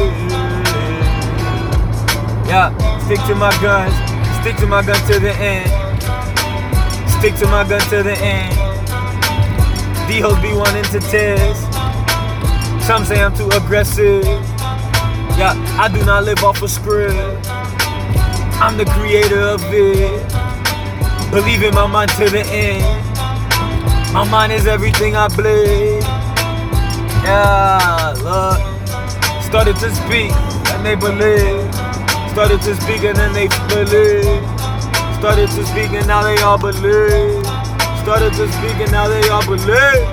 Yeah, 2.49 2.73
stick 3.05 3.21
to 3.27 3.35
my 3.35 3.51
guns. 3.61 3.95
Stick 4.41 4.57
to 4.57 4.67
my 4.67 4.83
gun 4.83 4.97
to 5.09 5.21
the 5.21 5.33
end. 5.35 5.69
Stick 7.19 7.35
to 7.37 7.47
my 7.49 7.69
gun 7.69 7.81
to 7.91 8.03
the 8.03 8.17
end. 8.17 8.55
D 10.09 10.21
hoes 10.21 10.41
be 10.41 10.55
wanting 10.55 10.85
to 10.85 11.01
test. 11.01 11.63
Some 12.87 13.05
say 13.05 13.23
I'm 13.23 13.37
too 13.37 13.51
aggressive. 13.51 14.25
Yeah, 15.37 15.53
I 15.79 15.89
do 15.93 16.03
not 16.07 16.25
live 16.25 16.43
off 16.43 16.63
a 16.63 16.69
script. 16.69 17.15
I'm 18.61 18.79
the 18.79 18.87
creator 18.87 19.41
of 19.41 19.63
it. 19.65 20.38
Believe 21.31 21.63
in 21.63 21.75
my 21.75 21.87
mind 21.87 22.11
to 22.13 22.31
the 22.31 22.41
end. 22.47 22.83
My 24.15 24.27
mind 24.31 24.51
is 24.51 24.67
everything 24.67 25.15
I 25.15 25.29
bleed. 25.29 26.03
Yeah, 27.23 28.15
look. 28.25 28.59
Started 29.45 29.77
to 29.77 29.95
speak 29.95 30.33
and 30.73 30.87
they 30.87 30.95
believe. 30.95 31.69
Started 32.33 32.63
to 32.63 32.75
speak 32.81 33.05
and 33.05 33.17
then 33.17 33.33
they 33.35 33.49
believe. 33.69 34.41
Started 35.21 35.51
to 35.51 35.67
speak 35.67 35.93
and 35.93 36.07
now 36.07 36.23
they 36.23 36.41
all 36.41 36.59
believe. 36.59 37.45
Started 38.01 38.33
to 38.33 38.51
speak 38.53 38.81
and 38.81 38.91
now 38.91 39.07
they 39.07 39.29
all 39.29 39.45
believe. 39.45 40.09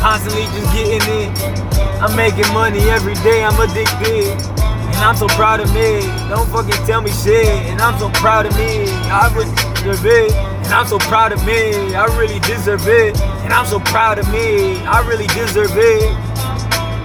Constantly 0.00 0.44
just 0.52 0.70
getting 0.74 1.00
it. 1.08 1.60
I'm 2.02 2.14
making 2.14 2.52
money 2.52 2.90
every 2.90 3.14
day, 3.24 3.42
I'm 3.42 3.58
addicted. 3.58 4.36
And 4.36 5.08
I'm 5.08 5.16
so 5.16 5.28
proud 5.28 5.60
of 5.60 5.72
me. 5.72 6.00
Don't 6.28 6.48
fucking 6.50 6.84
tell 6.84 7.00
me 7.00 7.10
shit. 7.10 7.46
And 7.72 7.80
I'm 7.80 7.98
so 7.98 8.10
proud 8.20 8.44
of 8.44 8.56
me. 8.56 8.84
I 9.08 9.32
really 9.34 9.54
deserve 9.82 10.06
it. 10.06 10.32
And 10.32 10.74
I'm 10.74 10.86
so 10.86 10.98
proud 10.98 11.32
of 11.32 11.44
me. 11.44 11.94
I 11.94 12.04
really 12.18 12.40
deserve 12.40 12.86
it. 12.86 13.20
And 13.42 13.52
I'm 13.52 13.66
so 13.66 13.80
proud 13.80 14.18
of 14.18 14.28
me. 14.30 14.76
I 14.84 15.06
really 15.06 15.26
deserve 15.28 15.72
it. 15.74 16.16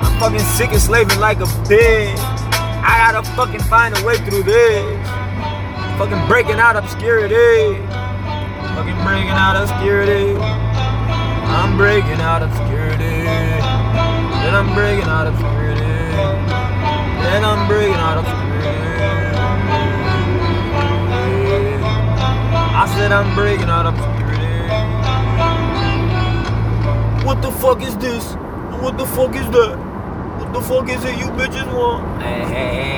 I'm 0.04 0.20
fucking 0.20 0.40
sick 0.40 0.72
of 0.72 0.82
slaving 0.82 1.20
like 1.20 1.40
a 1.40 1.50
bitch. 1.68 2.18
I 2.20 3.12
gotta 3.12 3.24
fucking 3.32 3.62
find 3.62 3.98
a 3.98 4.06
way 4.06 4.18
through 4.18 4.44
this. 4.44 5.08
Fucking 5.98 6.28
breaking 6.28 6.60
out 6.60 6.76
obscurity. 6.76 7.80
Fucking 8.76 9.00
breaking 9.04 9.38
out 9.40 9.56
obscurity. 9.56 10.36
I'm 10.36 11.78
breaking 11.78 12.22
out 12.22 12.44
obscurity. 12.44 13.24
Then 14.44 14.54
I'm 14.54 14.74
breaking 14.76 15.10
out 15.10 15.28
obscurity. 15.28 15.82
Then 17.24 17.46
I'm 17.46 17.68
breaking 17.68 17.96
out 17.96 18.18
obscurity. 18.18 18.45
I 22.86 22.88
said 22.90 23.12
I'm 23.12 23.34
breaking 23.34 23.68
out 23.68 23.88
obscurity. 23.88 24.46
What 27.26 27.42
the 27.42 27.50
fuck 27.50 27.82
is 27.82 27.98
this? 27.98 28.36
What 28.80 29.00
the 29.00 29.08
fuck 29.08 29.36
is 29.36 29.50
that? 29.50 29.76
What 30.38 30.54
the 30.54 30.62
fuck 30.62 30.88
is 30.90 31.04
it 31.04 31.18
you 31.18 31.26
bitches 31.32 31.66
want? 31.74 32.22
Hey, 32.22 32.42
hey, 32.42 32.76
hey. 32.76 32.96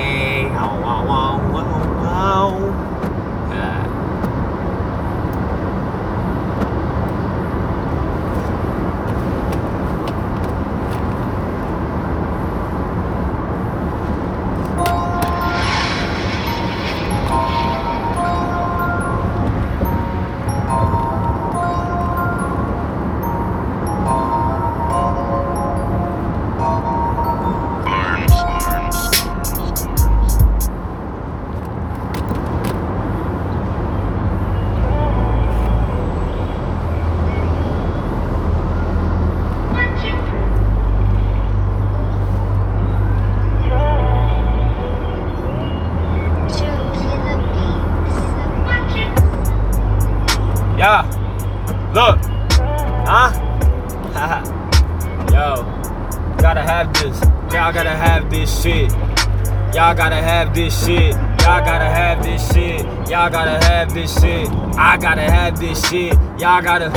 Shit. 60.88 61.14
Y'all 61.42 61.64
gotta 61.64 61.84
have 61.84 62.22
this 62.22 62.52
shit. 62.52 62.80
Y'all 63.10 63.30
gotta 63.30 63.62
have 63.66 63.92
this 63.92 64.20
shit. 64.20 64.48
I 64.76 64.96
gotta 64.96 65.22
have 65.22 65.60
this 65.60 65.86
shit. 65.88 66.14
Y'all 66.40 66.62
gotta. 66.62 66.88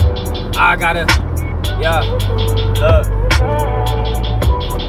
I 0.57 0.77
gotta. 0.77 1.05
Yeah. 1.81 2.01
Look. 2.79 3.05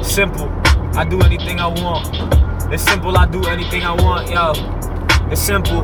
Simple. 0.05 0.49
I 0.95 1.03
do 1.03 1.21
anything 1.21 1.59
I 1.59 1.67
want. 1.67 2.07
It's 2.71 2.83
simple. 2.83 3.17
I 3.17 3.25
do 3.25 3.43
anything 3.45 3.83
I 3.83 3.91
want. 3.91 4.29
Yo. 4.29 4.53
It's 5.29 5.41
simple. 5.41 5.81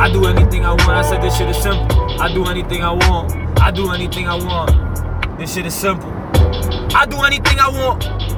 I 0.00 0.10
do 0.12 0.26
anything 0.26 0.64
I 0.64 0.70
want. 0.70 0.90
I 0.90 1.02
said 1.02 1.22
this 1.22 1.36
shit 1.36 1.48
is 1.48 1.62
simple. 1.62 1.86
I 2.20 2.32
do 2.32 2.46
anything 2.46 2.82
I 2.82 2.92
want. 2.92 3.32
I 3.60 3.70
do 3.70 3.92
anything 3.92 4.26
I 4.26 4.34
want. 4.34 5.38
This 5.38 5.54
shit 5.54 5.66
is 5.66 5.74
simple. 5.74 6.10
I 6.96 7.06
do 7.08 7.22
anything 7.22 7.60
I 7.60 7.68
want. 7.68 8.29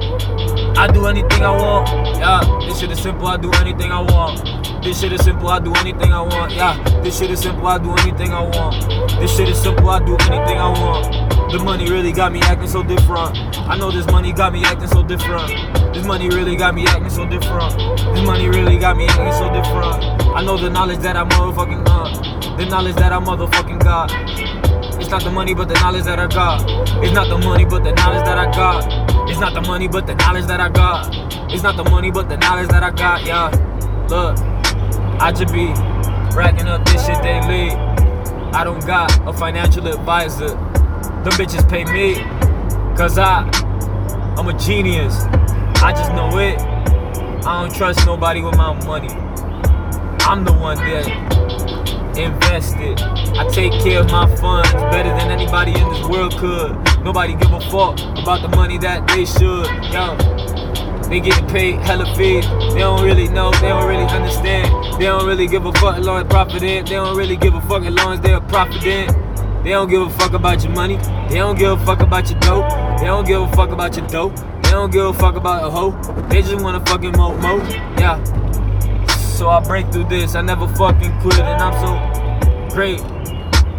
I 0.77 0.87
do 0.91 1.05
anything 1.07 1.43
I 1.43 1.51
want. 1.51 1.87
Yeah, 2.17 2.41
this 2.65 2.79
shit 2.79 2.91
is 2.91 3.01
simple. 3.01 3.27
I 3.27 3.37
do 3.37 3.51
anything 3.53 3.91
I 3.91 4.01
want. 4.01 4.83
This 4.83 4.99
shit 4.99 5.13
is 5.13 5.23
simple. 5.23 5.47
I 5.47 5.59
do 5.59 5.73
anything 5.75 6.11
I 6.13 6.21
want. 6.21 6.53
Yeah, 6.53 6.77
this 7.01 7.17
shit 7.19 7.31
is 7.31 7.41
simple. 7.41 7.67
I 7.67 7.77
do 7.77 7.91
anything 7.99 8.33
I 8.33 8.41
want. 8.41 9.19
This 9.19 9.35
shit 9.35 9.47
is 9.49 9.61
simple. 9.61 9.89
I 9.89 9.99
do 9.99 10.17
anything 10.27 10.57
I 10.57 10.69
want. 10.69 11.51
The 11.51 11.59
money 11.59 11.89
really 11.89 12.11
got 12.11 12.31
me 12.31 12.41
acting 12.41 12.67
so 12.67 12.83
different. 12.83 13.37
I 13.57 13.77
know 13.77 13.91
this 13.91 14.07
money 14.07 14.33
got 14.33 14.51
me 14.51 14.63
acting 14.65 14.87
so 14.87 15.03
different. 15.03 15.49
This 15.93 16.05
money 16.05 16.27
really 16.29 16.55
got 16.55 16.73
me 16.73 16.85
acting 16.87 17.11
so 17.11 17.27
different. 17.29 17.77
This 18.13 18.25
money 18.25 18.49
really 18.49 18.77
got 18.77 18.97
me 18.97 19.05
acting 19.07 19.33
so 19.33 19.53
different. 19.53 20.03
I 20.35 20.43
know 20.43 20.57
the 20.57 20.69
knowledge 20.69 20.99
that 20.99 21.15
I 21.15 21.23
motherfucking 21.23 21.85
got. 21.85 22.57
The 22.57 22.65
knowledge 22.65 22.95
that 22.95 23.13
I 23.13 23.19
motherfucking 23.19 23.83
got. 23.83 24.09
It's 25.13 25.23
not 25.23 25.29
the 25.29 25.35
money, 25.35 25.53
but 25.53 25.67
the 25.67 25.75
knowledge 25.75 26.05
that 26.05 26.17
I 26.17 26.25
got. 26.25 27.03
It's 27.03 27.13
not 27.13 27.29
the 27.29 27.37
money, 27.37 27.65
but 27.65 27.83
the 27.83 27.91
knowledge 27.91 28.25
that 28.25 28.39
I 28.39 28.51
got. 28.51 29.29
It's 29.29 29.39
not 29.39 29.53
the 29.53 29.61
money, 29.61 29.87
but 29.87 30.07
the 30.07 30.15
knowledge 30.15 30.47
that 30.47 30.59
I 30.59 30.69
got. 30.69 31.53
It's 31.53 31.61
not 31.61 31.77
the 31.77 31.83
money, 31.83 32.09
but 32.09 32.29
the 32.29 32.37
knowledge 32.37 32.69
that 32.69 32.81
I 32.81 32.89
got. 32.89 33.23
Yeah, 33.23 33.49
look, 34.09 34.39
I 35.21 35.31
just 35.31 35.53
be 35.53 35.67
racking 36.35 36.67
up 36.67 36.83
this 36.85 37.05
shit 37.05 37.21
lead. 37.21 37.73
I 38.55 38.63
don't 38.63 38.83
got 38.87 39.15
a 39.27 39.33
financial 39.33 39.87
advisor. 39.87 40.47
Them 40.47 41.33
bitches 41.37 41.69
pay 41.69 41.85
me, 41.85 42.15
cause 42.97 43.19
I, 43.19 43.47
I'm 44.35 44.47
a 44.47 44.57
genius. 44.57 45.13
I 45.83 45.93
just 45.95 46.11
know 46.13 46.39
it. 46.39 46.59
I 47.45 47.61
don't 47.61 47.75
trust 47.75 48.03
nobody 48.07 48.41
with 48.41 48.57
my 48.57 48.73
money. 48.83 49.09
I'm 50.25 50.43
the 50.43 50.53
one 50.53 50.77
that 50.77 51.32
invested. 52.17 53.01
I 53.37 53.47
take 53.49 53.73
care 53.81 54.01
of 54.01 54.11
my 54.11 54.27
funds 54.35 54.71
better 54.73 55.09
than 55.09 55.31
anybody 55.31 55.71
in 55.71 55.89
this 55.89 56.07
world 56.07 56.37
could. 56.37 56.77
Nobody 57.03 57.35
give 57.35 57.51
a 57.51 57.59
fuck 57.61 57.99
about 58.21 58.41
the 58.41 58.49
money 58.49 58.77
that 58.79 59.07
they 59.07 59.25
should. 59.25 59.67
Yo, 59.91 60.15
they 61.09 61.19
getting 61.19 61.47
paid 61.47 61.75
hella 61.81 62.05
fees. 62.15 62.45
They 62.73 62.79
don't 62.79 63.03
really 63.03 63.27
know. 63.29 63.51
They 63.51 63.69
don't 63.69 63.87
really 63.87 64.05
understand. 64.05 64.99
They 64.99 65.05
don't 65.05 65.25
really 65.25 65.47
give 65.47 65.65
a 65.65 65.73
fuck 65.73 65.97
as 65.97 66.05
long 66.05 66.21
as 66.21 66.27
profit 66.27 66.63
in. 66.63 66.85
They 66.85 66.91
don't 66.91 67.17
really 67.17 67.35
give 67.35 67.53
a 67.53 67.61
fuck 67.61 67.83
as 67.83 67.93
long 67.93 68.13
as 68.13 68.21
they're 68.21 68.41
profiting. 68.41 69.07
They 69.63 69.69
don't 69.69 69.89
give 69.89 70.01
a 70.01 70.09
fuck 70.09 70.33
about 70.33 70.63
your 70.63 70.73
money. 70.73 70.97
They 71.29 71.35
don't 71.35 71.57
give 71.57 71.71
a 71.79 71.85
fuck 71.85 72.01
about 72.01 72.29
your 72.29 72.39
dope. 72.39 72.69
They 72.99 73.05
don't 73.05 73.25
give 73.25 73.41
a 73.41 73.47
fuck 73.55 73.71
about 73.71 73.95
your 73.95 74.07
dope. 74.07 74.35
They 74.35 74.71
don't 74.71 74.91
give 74.91 75.05
a 75.05 75.13
fuck 75.13 75.35
about 75.35 75.63
a 75.63 75.69
hoe. 75.69 75.91
They 76.29 76.41
just 76.41 76.61
wanna 76.61 76.85
fucking 76.85 77.11
mo 77.11 77.37
mo. 77.37 77.57
Yeah. 77.97 78.42
So 79.33 79.49
I 79.49 79.59
break 79.61 79.91
through 79.91 80.05
this. 80.05 80.35
I 80.35 80.41
never 80.41 80.67
fucking 80.67 81.19
quit, 81.19 81.39
and 81.39 81.61
I'm 81.61 81.73
so 81.81 81.97
great. 82.73 83.01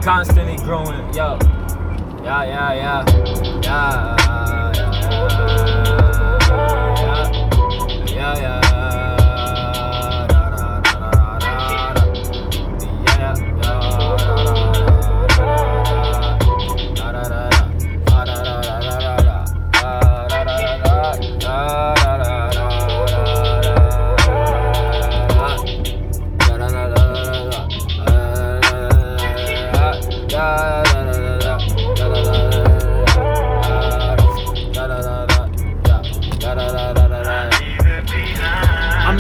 Constantly 0.03 0.57
growing. 0.65 1.15
Yo. 1.15 1.39
Yeah, 2.23 2.45
yeah, 2.45 2.73
yeah. 2.75 3.05
Yeah, 3.63 4.17
yeah, 4.25 4.73
yeah. 4.75 4.95
Yeah, 8.15 8.35
yeah. 8.37 8.61
Da, 8.61 8.64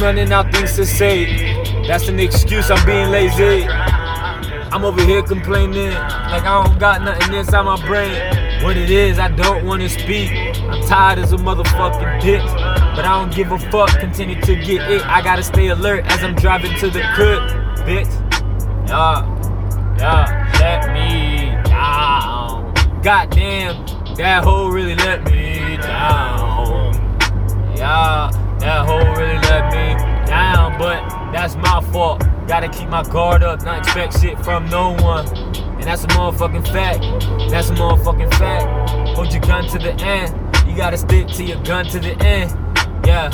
running 0.04 0.30
out 0.34 0.52
things 0.52 0.76
to 0.76 0.84
say. 0.84 1.24
That's 1.86 2.08
an 2.08 2.20
excuse, 2.20 2.70
I'm 2.70 2.84
being 2.84 3.08
lazy. 3.08 3.66
I'm 3.66 4.84
over 4.84 5.02
here 5.02 5.22
complaining 5.22 5.92
like 5.92 6.42
I 6.42 6.62
don't 6.62 6.78
got 6.78 7.02
nothing 7.02 7.34
inside 7.34 7.62
my 7.62 7.80
brain. 7.86 8.62
What 8.62 8.76
it 8.76 8.90
is, 8.90 9.18
I 9.18 9.28
don't 9.28 9.64
wanna 9.64 9.88
speak. 9.88 10.30
I'm 10.30 10.86
tired 10.86 11.20
as 11.20 11.32
a 11.32 11.38
motherfucking 11.38 12.20
dick, 12.20 12.42
But 12.42 13.06
I 13.06 13.18
don't 13.18 13.34
give 13.34 13.50
a 13.50 13.58
fuck, 13.70 13.98
continue 13.98 14.38
to 14.42 14.54
get 14.56 14.90
it. 14.90 15.06
I 15.06 15.22
gotta 15.22 15.42
stay 15.42 15.68
alert 15.68 16.04
as 16.04 16.22
I'm 16.22 16.34
driving 16.34 16.76
to 16.80 16.90
the 16.90 17.00
crib, 17.14 17.40
bitch. 17.86 18.12
Yeah, 18.86 19.24
yeah, 19.98 20.52
let 20.60 20.92
me 20.92 21.70
down. 21.70 22.74
Goddamn, 23.02 23.86
that 24.16 24.44
hoe 24.44 24.68
really 24.68 24.96
let 24.96 25.24
me 25.24 25.78
down. 25.78 26.92
Yeah, 27.74 28.30
that 28.64 28.86
hoe 28.86 29.12
really 29.20 29.38
let 29.38 29.70
me 29.72 29.94
down, 30.26 30.78
but 30.78 31.06
that's 31.32 31.54
my 31.56 31.80
fault. 31.92 32.24
Gotta 32.46 32.68
keep 32.68 32.88
my 32.88 33.02
guard 33.02 33.42
up, 33.42 33.62
not 33.62 33.78
expect 33.78 34.20
shit 34.20 34.42
from 34.42 34.68
no 34.70 34.92
one. 35.02 35.26
And 35.28 35.84
that's 35.84 36.04
a 36.04 36.08
motherfucking 36.08 36.66
fact. 36.72 37.00
That's 37.50 37.68
a 37.68 37.74
motherfucking 37.74 38.32
fact. 38.34 38.90
Hold 39.16 39.32
your 39.32 39.42
gun 39.42 39.68
to 39.68 39.78
the 39.78 39.92
end. 40.02 40.34
You 40.66 40.76
gotta 40.76 40.96
stick 40.96 41.28
to 41.28 41.44
your 41.44 41.62
gun 41.62 41.84
to 41.86 42.00
the 42.00 42.12
end. 42.24 42.50
Yeah. 43.06 43.30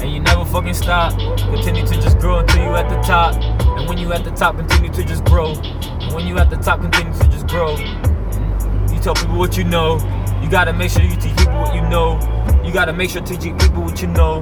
And 0.00 0.10
you 0.10 0.20
never 0.20 0.44
fucking 0.46 0.74
stop. 0.74 1.12
Continue 1.38 1.86
to 1.86 1.94
just 1.94 2.18
grow 2.18 2.38
until 2.38 2.64
you 2.64 2.74
at 2.74 2.88
the 2.88 3.00
top. 3.02 3.34
And 3.78 3.88
when 3.88 3.98
you 3.98 4.12
at 4.12 4.24
the 4.24 4.30
top, 4.30 4.56
continue 4.56 4.90
to 4.90 5.04
just 5.04 5.24
grow. 5.24 5.52
And 5.52 6.14
when 6.14 6.26
you 6.26 6.38
at 6.38 6.48
the 6.48 6.56
top, 6.56 6.80
continue 6.80 7.12
to 7.12 7.28
just 7.28 7.46
grow. 7.46 7.76
You 7.76 9.00
tell 9.00 9.14
people 9.14 9.36
what 9.36 9.56
you 9.56 9.64
know. 9.64 9.98
You 10.42 10.50
gotta 10.50 10.72
make 10.72 10.90
sure 10.90 11.02
you 11.02 11.16
teach 11.16 11.36
people 11.36 11.60
what 11.60 11.74
you 11.74 11.82
know. 11.82 12.18
You 12.64 12.72
gotta 12.72 12.92
make 12.92 13.10
sure 13.10 13.22
teaching 13.22 13.58
people 13.58 13.82
what 13.82 14.00
you 14.00 14.08
know. 14.08 14.40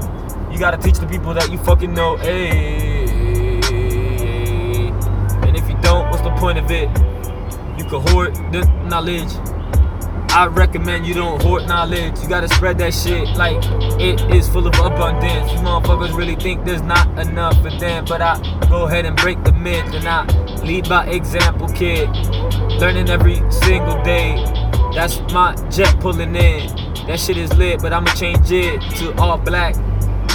You 0.52 0.58
gotta 0.58 0.76
teach 0.76 0.98
the 0.98 1.06
people 1.06 1.32
that 1.34 1.50
you 1.50 1.58
fucking 1.58 1.94
know. 1.94 2.16
Hey. 2.16 3.06
And 5.42 5.56
if 5.56 5.68
you 5.68 5.76
don't, 5.80 6.10
what's 6.10 6.22
the 6.22 6.34
point 6.36 6.58
of 6.58 6.70
it? 6.70 6.88
You 7.78 7.84
can 7.84 8.00
hoard 8.08 8.34
the 8.52 8.64
knowledge. 8.88 9.32
I 10.32 10.46
recommend 10.46 11.06
you 11.06 11.14
don't 11.14 11.42
hoard 11.42 11.66
knowledge. 11.66 12.20
You 12.20 12.28
gotta 12.28 12.48
spread 12.48 12.78
that 12.78 12.94
shit 12.94 13.26
like 13.36 13.58
it 14.00 14.20
is 14.32 14.48
full 14.48 14.66
of 14.66 14.74
abundance. 14.74 15.50
You 15.50 15.58
motherfuckers 15.58 16.16
really 16.16 16.36
think 16.36 16.64
there's 16.64 16.82
not 16.82 17.08
enough 17.18 17.60
for 17.62 17.70
them, 17.70 18.04
but 18.04 18.20
I 18.20 18.38
go 18.68 18.86
ahead 18.86 19.06
and 19.06 19.16
break 19.16 19.42
the 19.44 19.52
myth 19.52 19.92
and 19.92 20.06
I 20.06 20.24
lead 20.62 20.88
by 20.88 21.06
example, 21.06 21.68
kid. 21.68 22.08
Learning 22.78 23.08
every 23.08 23.42
single 23.50 24.00
day. 24.04 24.36
That's 24.94 25.20
my 25.32 25.54
jet 25.70 25.98
pulling 26.00 26.36
in. 26.36 26.79
That 27.10 27.18
shit 27.18 27.38
is 27.38 27.52
lit, 27.56 27.82
but 27.82 27.92
I'ma 27.92 28.14
change 28.14 28.52
it 28.52 28.80
to 28.98 29.12
all 29.16 29.36
black. 29.36 29.74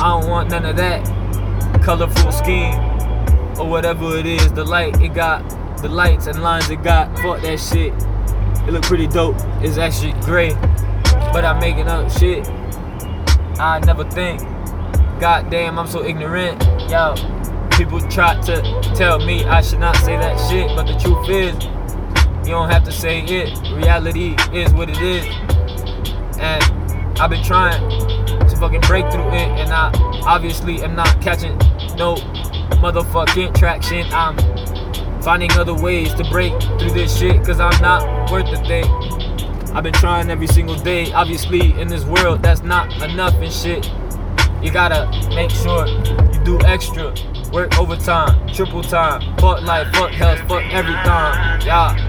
I 0.01 0.19
don't 0.19 0.29
want 0.29 0.49
none 0.49 0.65
of 0.65 0.75
that 0.75 1.05
colorful 1.81 2.33
scheme 2.33 2.75
or 3.57 3.69
whatever 3.69 4.17
it 4.17 4.25
is. 4.25 4.51
The 4.51 4.65
light 4.65 4.99
it 4.99 5.13
got, 5.13 5.47
the 5.81 5.87
lights 5.87 6.27
and 6.27 6.43
lines 6.43 6.69
it 6.69 6.83
got. 6.83 7.17
Fuck 7.19 7.43
that 7.43 7.61
shit. 7.61 7.93
It 8.67 8.73
look 8.73 8.83
pretty 8.83 9.07
dope. 9.07 9.37
It's 9.61 9.77
actually 9.77 10.19
gray, 10.23 10.53
but 11.31 11.45
I'm 11.45 11.61
making 11.61 11.87
up 11.87 12.11
shit. 12.11 12.45
I 13.57 13.81
never 13.85 14.03
think. 14.11 14.41
God 15.21 15.49
damn, 15.49 15.79
I'm 15.79 15.87
so 15.87 16.03
ignorant. 16.03 16.61
Yo, 16.89 17.15
people 17.77 18.01
try 18.09 18.37
to 18.41 18.81
tell 18.97 19.19
me 19.19 19.45
I 19.45 19.61
should 19.61 19.79
not 19.79 19.95
say 19.95 20.17
that 20.17 20.37
shit, 20.49 20.67
but 20.75 20.87
the 20.87 20.99
truth 20.99 21.29
is, 21.29 21.53
you 22.45 22.51
don't 22.51 22.69
have 22.69 22.83
to 22.83 22.91
say 22.91 23.21
it. 23.21 23.57
Reality 23.73 24.35
is 24.51 24.73
what 24.73 24.89
it 24.89 25.01
is. 25.01 25.25
And 26.45 27.19
I've 27.19 27.31
been 27.31 27.43
trying 27.43 27.81
to 28.47 28.55
fucking 28.57 28.81
break 28.81 29.11
through 29.11 29.29
it, 29.29 29.49
and 29.59 29.73
I 29.73 29.91
obviously 30.27 30.83
am 30.83 30.95
not 30.95 31.19
catching 31.19 31.57
no 31.97 32.17
motherfucking 32.83 33.57
traction. 33.57 34.05
I'm 34.11 34.37
finding 35.23 35.51
other 35.53 35.73
ways 35.73 36.13
to 36.13 36.23
break 36.25 36.53
through 36.77 36.91
this 36.91 37.17
shit, 37.17 37.43
cause 37.43 37.59
I'm 37.59 37.81
not 37.81 38.29
worth 38.31 38.47
a 38.49 38.63
thing. 38.63 38.85
I've 39.73 39.83
been 39.83 39.93
trying 39.93 40.29
every 40.29 40.45
single 40.45 40.75
day. 40.75 41.11
Obviously, 41.13 41.73
in 41.81 41.87
this 41.87 42.05
world, 42.05 42.43
that's 42.43 42.61
not 42.61 42.93
enough 43.01 43.33
and 43.33 43.51
shit. 43.51 43.89
You 44.61 44.71
gotta 44.71 45.09
make 45.33 45.49
sure 45.49 45.87
you 45.87 46.39
do 46.43 46.59
extra. 46.61 47.11
Work 47.51 47.79
overtime, 47.79 48.47
triple 48.53 48.83
time, 48.83 49.21
fuck 49.37 49.63
life, 49.63 49.87
fuck 49.95 50.11
health, 50.11 50.39
fuck 50.47 50.63
everything. 50.71 51.65
Yeah. 51.65 52.04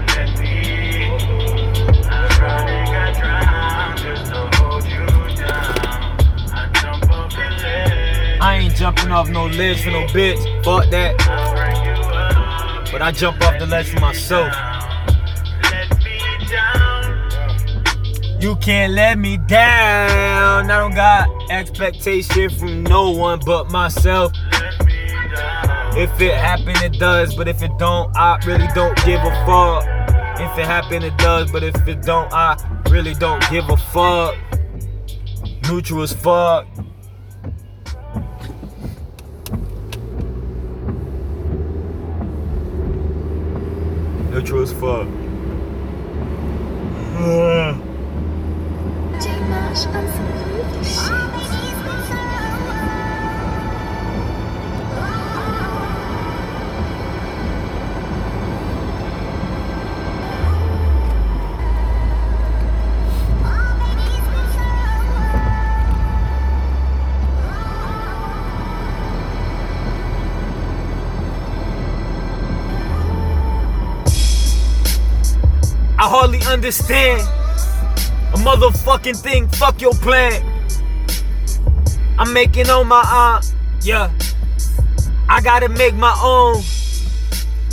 Jumping 8.77 9.11
off 9.11 9.27
no 9.29 9.47
ledge 9.47 9.83
for 9.83 9.89
no 9.89 10.05
bitch. 10.07 10.37
Fuck 10.63 10.89
that. 10.91 11.17
But 12.91 13.01
I 13.01 13.11
jump 13.11 13.41
off 13.41 13.57
the 13.59 13.65
ledge 13.65 13.89
for 13.89 13.99
myself. 13.99 14.53
You 18.39 18.55
can't 18.57 18.93
let 18.93 19.17
me 19.17 19.37
down. 19.37 20.69
I 20.69 20.79
don't 20.79 20.93
got 20.93 21.27
expectation 21.51 22.51
from 22.51 22.83
no 22.83 23.09
one 23.09 23.39
but 23.43 23.71
myself. 23.71 24.31
If 25.95 26.21
it 26.21 26.35
happen, 26.35 26.75
it 26.83 26.99
does. 26.99 27.33
But 27.35 27.47
if 27.47 27.63
it 27.63 27.71
don't, 27.79 28.15
I 28.15 28.37
really 28.45 28.67
don't 28.75 28.95
give 29.03 29.21
a 29.21 29.31
fuck. 29.47 29.85
If 30.39 30.55
it 30.59 30.65
happen, 30.65 31.01
it 31.01 31.17
does. 31.17 31.51
But 31.51 31.63
if 31.63 31.87
it 31.87 32.03
don't, 32.03 32.31
I 32.31 32.55
really 32.91 33.15
don't 33.15 33.43
give 33.49 33.67
a 33.69 33.77
fuck. 33.77 34.35
Neutral 35.67 36.03
as 36.03 36.13
fuck. 36.13 36.67
Metro 44.37 44.61
as 44.61 44.71
fuck. 44.71 45.07
J 49.19 49.39
Marsh 49.49 49.87
on. 49.87 51.26
Understand 76.47 77.21
a 78.33 78.37
motherfucking 78.37 79.21
thing. 79.21 79.47
Fuck 79.49 79.81
your 79.81 79.93
plan. 79.93 80.41
I'm 82.17 82.33
making 82.33 82.69
on 82.69 82.87
my 82.87 83.03
own. 83.03 83.41
Yeah. 83.81 84.11
I 85.29 85.41
gotta 85.41 85.69
make 85.69 85.95
my 85.95 86.17
own. 86.23 86.61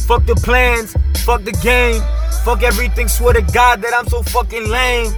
Fuck 0.07 0.27
the 0.27 0.35
plans. 0.35 0.95
Fuck 1.25 1.45
the 1.45 1.53
game. 1.53 2.03
Fuck 2.45 2.63
everything. 2.63 3.09
Swear 3.09 3.35
to 3.35 3.43
God 3.43 3.81
that 3.83 3.95
I'm 3.95 4.07
so 4.09 4.23
fucking 4.23 4.69
lame. 4.69 5.15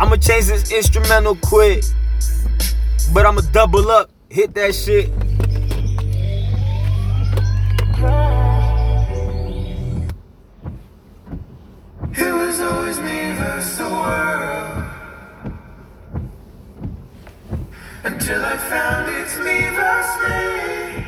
I'ma 0.00 0.16
change 0.16 0.46
this 0.46 0.72
instrumental 0.72 1.36
quick. 1.36 1.84
But 3.12 3.26
I'ma 3.26 3.42
double 3.52 3.90
up. 3.90 4.10
Hit 4.28 4.54
that 4.54 4.74
shit. 4.74 5.10
Until 18.30 18.44
I 18.44 18.56
found 18.58 19.08
it's 19.16 19.36
me 19.38 19.70
versus 19.74 20.22
me. 20.30 21.04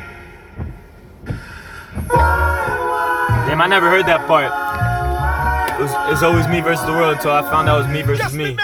Why, 2.09 2.17
why? 2.19 3.45
Damn, 3.47 3.61
I 3.61 3.67
never 3.67 3.89
heard 3.89 4.05
that 4.07 4.27
part. 4.27 4.51
It 5.79 5.81
was, 5.81 5.93
it's 6.11 6.21
always 6.21 6.49
me 6.49 6.59
versus 6.59 6.85
the 6.85 6.91
world 6.91 7.15
until 7.15 7.31
I 7.31 7.41
found 7.43 7.69
out 7.69 7.79
it 7.79 7.83
was 7.83 7.93
me 7.93 8.01
versus 8.01 8.23
Just 8.23 8.35
me. 8.35 8.57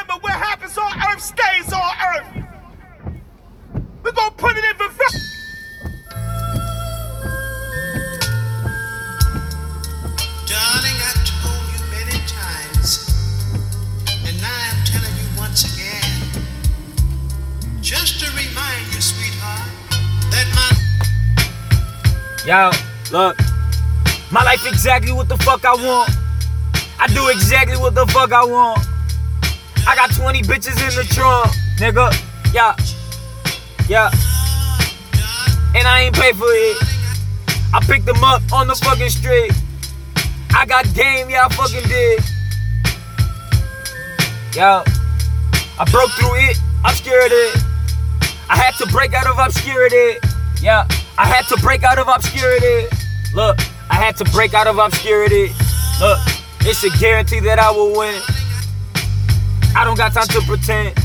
Yo, 22.49 22.71
look. 23.11 23.37
My 24.31 24.43
life 24.43 24.65
exactly 24.65 25.11
what 25.11 25.29
the 25.29 25.37
fuck 25.37 25.63
I 25.65 25.75
want. 25.75 26.09
I 26.99 27.05
do 27.13 27.27
exactly 27.27 27.77
what 27.77 27.93
the 27.93 28.07
fuck 28.07 28.31
I 28.31 28.43
want. 28.43 28.79
I 29.87 29.95
got 29.95 30.09
20 30.15 30.41
bitches 30.41 30.81
in 30.81 30.95
the 30.95 31.07
trunk, 31.13 31.51
nigga. 31.77 32.09
Yeah. 32.51 32.75
Yeah. 33.87 34.09
And 35.77 35.87
I 35.87 36.05
ain't 36.05 36.15
pay 36.15 36.33
for 36.33 36.47
it. 36.47 36.77
I 37.71 37.85
picked 37.85 38.07
them 38.07 38.23
up 38.23 38.41
on 38.51 38.65
the 38.65 38.73
fucking 38.73 39.09
street. 39.09 39.51
I 40.55 40.65
got 40.65 40.91
game, 40.95 41.29
yeah, 41.29 41.45
I 41.45 41.49
fucking 41.49 41.87
did. 41.87 42.23
Yo. 44.55 44.83
I 45.77 45.85
broke 45.91 46.09
through 46.13 46.33
it, 46.49 46.57
obscured 46.83 47.31
it. 47.31 47.63
I 48.49 48.57
had 48.57 48.73
to 48.79 48.87
break 48.87 49.13
out 49.13 49.27
of 49.27 49.37
obscurity. 49.37 50.17
Yeah, 50.63 50.87
I 51.19 51.25
had 51.25 51.45
to 51.49 51.57
break 51.57 51.83
out 51.83 51.99
of 51.99 52.07
obscurity. 52.07 52.87
Look, 53.33 53.59
I 53.91 53.95
had 53.95 54.15
to 54.17 54.23
break 54.31 54.53
out 54.53 54.67
of 54.67 54.77
obscurity. 54.77 55.51
Look, 55.99 56.17
it's 56.61 56.81
a 56.85 56.89
guarantee 56.97 57.41
that 57.41 57.59
I 57.59 57.71
will 57.71 57.91
win. 57.91 58.21
I 59.75 59.83
don't 59.83 59.97
got 59.97 60.13
time 60.13 60.27
to 60.27 60.41
pretend. 60.47 60.95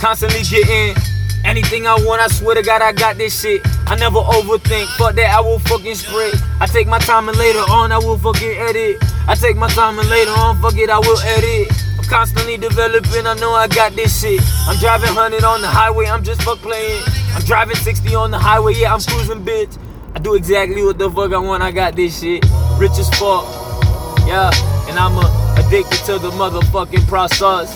Constantly 0.00 0.42
getting 0.42 1.00
anything 1.44 1.86
I 1.86 1.94
want. 1.94 2.22
I 2.22 2.26
swear 2.26 2.56
to 2.56 2.62
God, 2.62 2.82
I 2.82 2.90
got 2.90 3.18
this 3.18 3.40
shit. 3.40 3.62
I 3.86 3.94
never 3.94 4.18
overthink. 4.18 4.86
Fuck 4.98 5.14
that, 5.14 5.30
I 5.30 5.40
will 5.40 5.60
fucking 5.60 5.94
spray. 5.94 6.32
I 6.58 6.66
take 6.66 6.88
my 6.88 6.98
time 6.98 7.28
and 7.28 7.38
later 7.38 7.62
on, 7.70 7.92
I 7.92 7.98
will 7.98 8.18
fucking 8.18 8.50
edit. 8.50 8.96
I 9.28 9.36
take 9.36 9.56
my 9.58 9.68
time 9.68 9.96
and 10.00 10.10
later 10.10 10.32
on, 10.32 10.60
fuck 10.60 10.76
it, 10.76 10.90
I 10.90 10.98
will 10.98 11.20
edit. 11.20 11.70
I'm 11.96 12.04
constantly 12.04 12.56
developing, 12.56 13.28
I 13.28 13.34
know 13.34 13.52
I 13.52 13.68
got 13.68 13.92
this 13.94 14.20
shit. 14.20 14.42
I'm 14.66 14.76
driving 14.78 15.14
100 15.14 15.44
on 15.44 15.60
the 15.60 15.68
highway, 15.68 16.06
I'm 16.06 16.24
just 16.24 16.42
fuck 16.42 16.58
playing. 16.58 17.00
I'm 17.34 17.42
driving 17.42 17.76
60 17.76 18.14
on 18.14 18.30
the 18.30 18.38
highway, 18.38 18.74
yeah, 18.74 18.92
I'm 18.92 19.00
cruising, 19.00 19.44
bitch. 19.44 19.78
I 20.14 20.18
do 20.18 20.34
exactly 20.34 20.82
what 20.82 20.98
the 20.98 21.10
fuck 21.10 21.32
I 21.32 21.38
want, 21.38 21.62
I 21.62 21.70
got 21.70 21.94
this 21.94 22.20
shit. 22.20 22.44
Rich 22.78 22.98
as 22.98 23.08
fuck, 23.10 23.44
yeah. 24.26 24.50
And 24.88 24.98
I'm 24.98 25.16
uh, 25.16 25.64
addicted 25.64 26.04
to 26.06 26.18
the 26.18 26.30
motherfucking 26.30 27.06
process. 27.06 27.74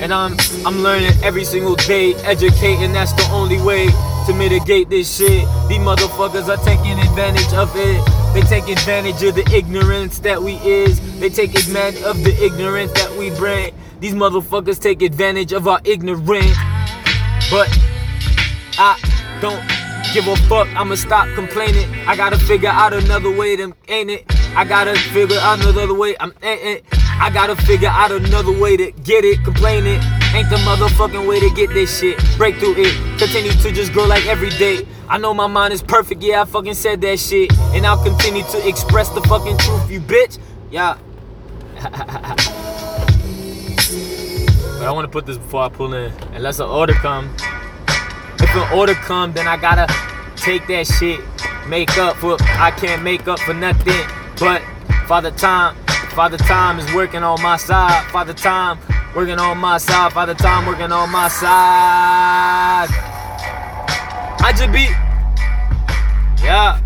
And 0.00 0.12
I'm 0.12 0.36
I'm 0.64 0.82
learning 0.82 1.12
every 1.24 1.44
single 1.44 1.74
day, 1.74 2.14
educating. 2.16 2.92
That's 2.92 3.12
the 3.12 3.28
only 3.32 3.60
way 3.60 3.88
to 4.26 4.34
mitigate 4.34 4.88
this 4.88 5.16
shit. 5.16 5.46
These 5.68 5.78
motherfuckers 5.78 6.48
are 6.48 6.62
taking 6.64 6.98
advantage 7.00 7.52
of 7.54 7.72
it. 7.74 8.04
They 8.34 8.42
take 8.42 8.68
advantage 8.68 9.22
of 9.22 9.34
the 9.34 9.48
ignorance 9.52 10.20
that 10.20 10.40
we 10.40 10.54
is. 10.56 11.00
They 11.18 11.30
take 11.30 11.54
advantage 11.54 12.02
of 12.02 12.22
the 12.22 12.36
ignorance 12.44 12.92
that 12.92 13.10
we 13.18 13.30
bring. 13.30 13.74
These 14.00 14.14
motherfuckers 14.14 14.80
take 14.80 15.02
advantage 15.02 15.52
of 15.52 15.66
our 15.66 15.80
ignorance. 15.84 16.56
But 17.50 17.68
I 18.80 18.96
don't 19.40 19.60
give 20.14 20.28
a 20.28 20.36
fuck. 20.48 20.68
I'ma 20.76 20.94
stop 20.94 21.26
complaining. 21.34 21.92
I 22.06 22.14
gotta 22.14 22.38
figure 22.38 22.68
out 22.68 22.92
another 22.92 23.30
way 23.30 23.56
to 23.56 23.74
ain't 23.88 24.10
it. 24.10 24.24
I 24.56 24.64
gotta 24.64 24.94
figure 24.94 25.38
out 25.40 25.60
another 25.60 25.94
way. 25.94 26.16
I'm 26.20 26.32
ain't 26.42 26.62
it. 26.62 26.84
I 27.20 27.30
gotta 27.30 27.56
figure 27.56 27.88
out 27.88 28.12
another 28.12 28.52
way 28.52 28.76
to 28.76 28.92
get 28.92 29.24
it. 29.24 29.42
Complaining 29.42 30.00
ain't 30.32 30.48
the 30.48 30.56
motherfucking 30.64 31.26
way 31.26 31.40
to 31.40 31.50
get 31.50 31.70
this 31.70 31.98
shit. 31.98 32.16
Break 32.36 32.56
through 32.58 32.74
it. 32.76 33.18
Continue 33.18 33.50
to 33.50 33.72
just 33.72 33.92
grow 33.92 34.06
like 34.06 34.26
every 34.26 34.50
day. 34.50 34.86
I 35.08 35.18
know 35.18 35.34
my 35.34 35.48
mind 35.48 35.72
is 35.72 35.82
perfect. 35.82 36.22
Yeah, 36.22 36.42
I 36.42 36.44
fucking 36.44 36.74
said 36.74 37.00
that 37.00 37.18
shit. 37.18 37.52
And 37.74 37.84
I'll 37.84 38.02
continue 38.02 38.44
to 38.44 38.68
express 38.68 39.08
the 39.08 39.22
fucking 39.22 39.58
truth, 39.58 39.90
you 39.90 40.00
bitch. 40.00 40.38
Yeah. 40.70 40.96
But 44.78 44.86
I 44.86 44.92
wanna 44.92 45.08
put 45.08 45.26
this 45.26 45.36
before 45.36 45.64
I 45.64 45.68
pull 45.70 45.92
in. 45.92 46.12
Unless 46.34 46.60
an 46.60 46.68
order 46.68 46.92
come. 46.92 47.34
If 48.48 48.56
an 48.56 48.78
order 48.78 48.94
come, 48.94 49.34
then 49.34 49.46
I 49.46 49.58
gotta 49.58 49.86
take 50.36 50.66
that 50.68 50.86
shit, 50.86 51.20
make 51.68 51.98
up 51.98 52.16
for. 52.16 52.38
I 52.40 52.70
can't 52.70 53.02
make 53.02 53.28
up 53.28 53.38
for 53.40 53.52
nothing. 53.52 54.06
But 54.40 54.62
Father 55.06 55.30
Time, 55.30 55.76
Father 56.14 56.38
Time 56.38 56.78
is 56.78 56.90
working 56.94 57.22
on 57.22 57.42
my 57.42 57.58
side. 57.58 58.10
Father 58.10 58.32
Time 58.32 58.78
working 59.14 59.38
on 59.38 59.58
my 59.58 59.76
side. 59.76 60.14
Father 60.14 60.32
Time 60.32 60.64
working 60.64 60.92
on 60.92 61.10
my 61.10 61.28
side. 61.28 62.88
I 64.40 64.52
just 64.56 64.72
be, 64.72 64.84
yeah. 66.42 66.80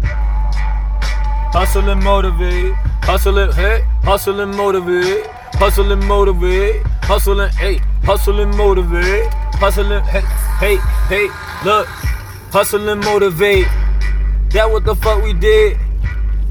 Hustle 1.52 1.88
and 1.90 2.02
motivate, 2.02 2.74
hustle 3.04 3.38
and 3.38 3.54
hey, 3.54 3.82
hustle 4.02 4.40
and 4.40 4.56
motivate, 4.56 5.26
hustle 5.54 5.92
and 5.92 6.02
motivate, 6.08 6.82
hustle 7.02 7.40
and 7.40 7.54
hey, 7.54 7.78
hustle 8.02 8.40
and 8.40 8.52
motivate, 8.56 9.26
hustle 9.60 9.92
and 9.92 10.04
hey, 10.06 10.22
hey, 10.58 10.76
hey, 11.08 11.51
look, 11.64 11.86
hustle 12.52 12.88
and 12.88 13.04
motivate. 13.04 13.66
That 14.50 14.70
what 14.70 14.84
the 14.84 14.94
fuck 14.94 15.22
we 15.22 15.32
did. 15.32 15.78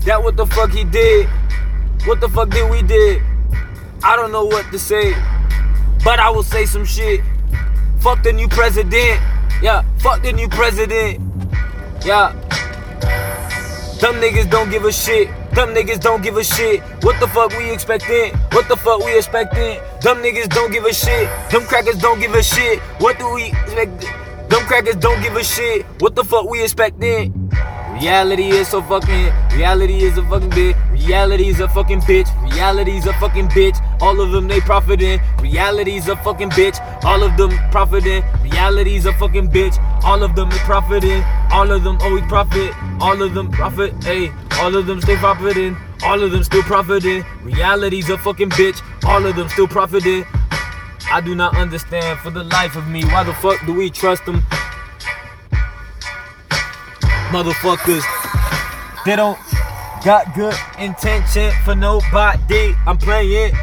That 0.05 0.23
what 0.23 0.37
the 0.37 0.45
fuck 0.45 0.71
he 0.71 0.83
did. 0.83 1.27
What 2.05 2.19
the 2.19 2.29
fuck 2.29 2.49
did 2.49 2.69
we 2.71 2.81
did? 2.81 3.21
I 4.03 4.15
don't 4.15 4.31
know 4.31 4.45
what 4.45 4.65
to 4.71 4.79
say, 4.79 5.13
but 6.03 6.19
I 6.19 6.29
will 6.29 6.43
say 6.43 6.65
some 6.65 6.85
shit. 6.85 7.21
Fuck 7.99 8.23
the 8.23 8.33
new 8.33 8.47
president. 8.47 9.21
Yeah, 9.61 9.83
fuck 9.99 10.23
the 10.23 10.33
new 10.33 10.47
president. 10.47 11.21
Yeah. 12.03 12.33
Them 14.01 14.15
niggas 14.15 14.49
don't 14.49 14.71
give 14.71 14.85
a 14.85 14.91
shit. 14.91 15.27
Them 15.53 15.75
niggas 15.75 15.99
don't 15.99 16.23
give 16.23 16.37
a 16.37 16.43
shit. 16.43 16.81
What 17.03 17.19
the 17.19 17.27
fuck 17.27 17.55
we 17.55 17.71
expecting? 17.71 18.33
What 18.51 18.67
the 18.67 18.75
fuck 18.75 19.05
we 19.05 19.15
expecting? 19.15 19.79
Them 20.01 20.23
niggas 20.23 20.49
don't 20.49 20.71
give 20.71 20.85
a 20.85 20.93
shit. 20.93 21.29
Them 21.51 21.67
crackers 21.67 21.99
don't 21.99 22.19
give 22.19 22.33
a 22.33 22.41
shit. 22.41 22.79
What 22.97 23.19
do 23.19 23.29
we 23.31 23.51
expect? 23.51 24.05
Them 24.51 24.65
crackers 24.65 24.97
don't 24.97 25.21
give 25.21 25.37
a 25.37 25.43
shit. 25.45 25.85
What 26.01 26.13
the 26.13 26.25
fuck 26.25 26.49
we 26.49 26.61
expecting? 26.61 27.49
Reality 27.93 28.49
is 28.49 28.67
so 28.67 28.81
fucking. 28.81 29.31
Reality 29.55 30.03
is 30.03 30.17
a 30.17 30.23
fucking 30.23 30.49
bitch. 30.49 30.75
Reality 30.91 31.47
is 31.47 31.61
a 31.61 31.69
fucking 31.69 32.01
bitch. 32.01 32.27
Reality 32.51 32.97
is 32.97 33.05
a 33.05 33.13
fucking 33.13 33.47
bitch. 33.47 33.79
All 34.01 34.19
of 34.19 34.33
them 34.33 34.49
they 34.49 34.59
profiting. 34.59 35.21
Reality 35.39 35.95
is 35.95 36.09
a 36.09 36.17
fucking 36.17 36.49
bitch. 36.49 36.81
All 37.05 37.23
of 37.23 37.37
them 37.37 37.51
profiting. 37.71 38.25
Reality 38.43 38.95
is 38.95 39.05
a 39.05 39.13
fucking 39.13 39.49
bitch. 39.49 39.77
All 40.03 40.21
of 40.21 40.35
them 40.35 40.49
profiting. 40.49 41.23
All 41.53 41.71
of 41.71 41.85
them 41.85 41.97
always 42.01 42.25
profit. 42.25 42.73
All 42.99 43.21
of 43.21 43.33
them 43.33 43.51
profit. 43.51 44.03
Hey, 44.03 44.33
all 44.59 44.75
of 44.75 44.85
them 44.85 44.99
stay 44.99 45.15
profiting. 45.15 45.77
All 46.03 46.21
of 46.21 46.33
them 46.33 46.43
still 46.43 46.63
profiting. 46.63 47.23
Reality's 47.41 48.09
a 48.09 48.17
fucking 48.17 48.49
bitch. 48.49 48.81
All 49.05 49.25
of 49.25 49.37
them 49.37 49.47
still 49.47 49.69
profiting. 49.69 50.25
I 51.09 51.21
do 51.23 51.35
not 51.35 51.55
understand 51.55 52.19
for 52.19 52.29
the 52.29 52.43
life 52.43 52.75
of 52.75 52.87
me. 52.87 53.03
Why 53.05 53.23
the 53.23 53.33
fuck 53.33 53.65
do 53.65 53.73
we 53.73 53.89
trust 53.89 54.25
them? 54.25 54.41
Motherfuckers, 57.31 58.03
they 59.05 59.15
don't 59.15 59.39
got 60.03 60.33
good 60.35 60.55
intention 60.79 61.51
for 61.63 61.75
nobody. 61.75 62.73
I'm 62.85 62.97
playing. 62.97 63.53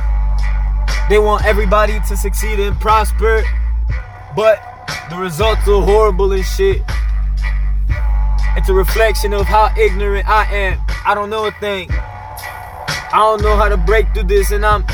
They 1.08 1.18
want 1.18 1.44
everybody 1.44 2.00
to 2.08 2.16
succeed 2.16 2.60
and 2.60 2.78
prosper, 2.80 3.42
but 4.34 4.60
the 5.10 5.16
results 5.16 5.66
are 5.68 5.82
horrible 5.82 6.32
and 6.32 6.44
shit. 6.44 6.82
It's 8.56 8.68
a 8.68 8.74
reflection 8.74 9.32
of 9.32 9.46
how 9.46 9.72
ignorant 9.78 10.28
I 10.28 10.44
am. 10.44 10.80
I 11.06 11.14
don't 11.14 11.30
know 11.30 11.46
a 11.46 11.52
thing. 11.52 11.90
I 11.90 13.10
don't 13.14 13.42
know 13.42 13.56
how 13.56 13.68
to 13.68 13.76
break 13.76 14.12
through 14.12 14.24
this, 14.24 14.50
and 14.50 14.66
I'm 14.66 14.84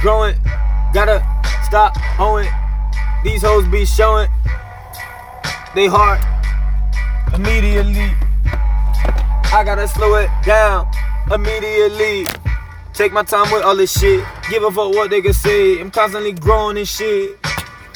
growing. 0.00 0.34
Gotta 0.92 1.24
stop 1.74 2.20
owing. 2.20 2.48
These 3.24 3.42
hoes 3.42 3.66
be 3.66 3.84
showing 3.84 4.28
they 5.74 5.88
heart 5.88 6.20
immediately. 7.34 8.14
I 9.52 9.64
gotta 9.64 9.88
slow 9.88 10.14
it 10.14 10.30
down 10.44 10.86
immediately. 11.32 12.28
Take 12.92 13.12
my 13.12 13.24
time 13.24 13.52
with 13.52 13.64
all 13.64 13.74
this 13.74 13.98
shit. 13.98 14.24
Give 14.48 14.62
a 14.62 14.70
fuck 14.70 14.94
what 14.94 15.10
they 15.10 15.20
can 15.20 15.32
say. 15.32 15.80
I'm 15.80 15.90
constantly 15.90 16.30
growing 16.30 16.78
and 16.78 16.86
shit. 16.86 17.40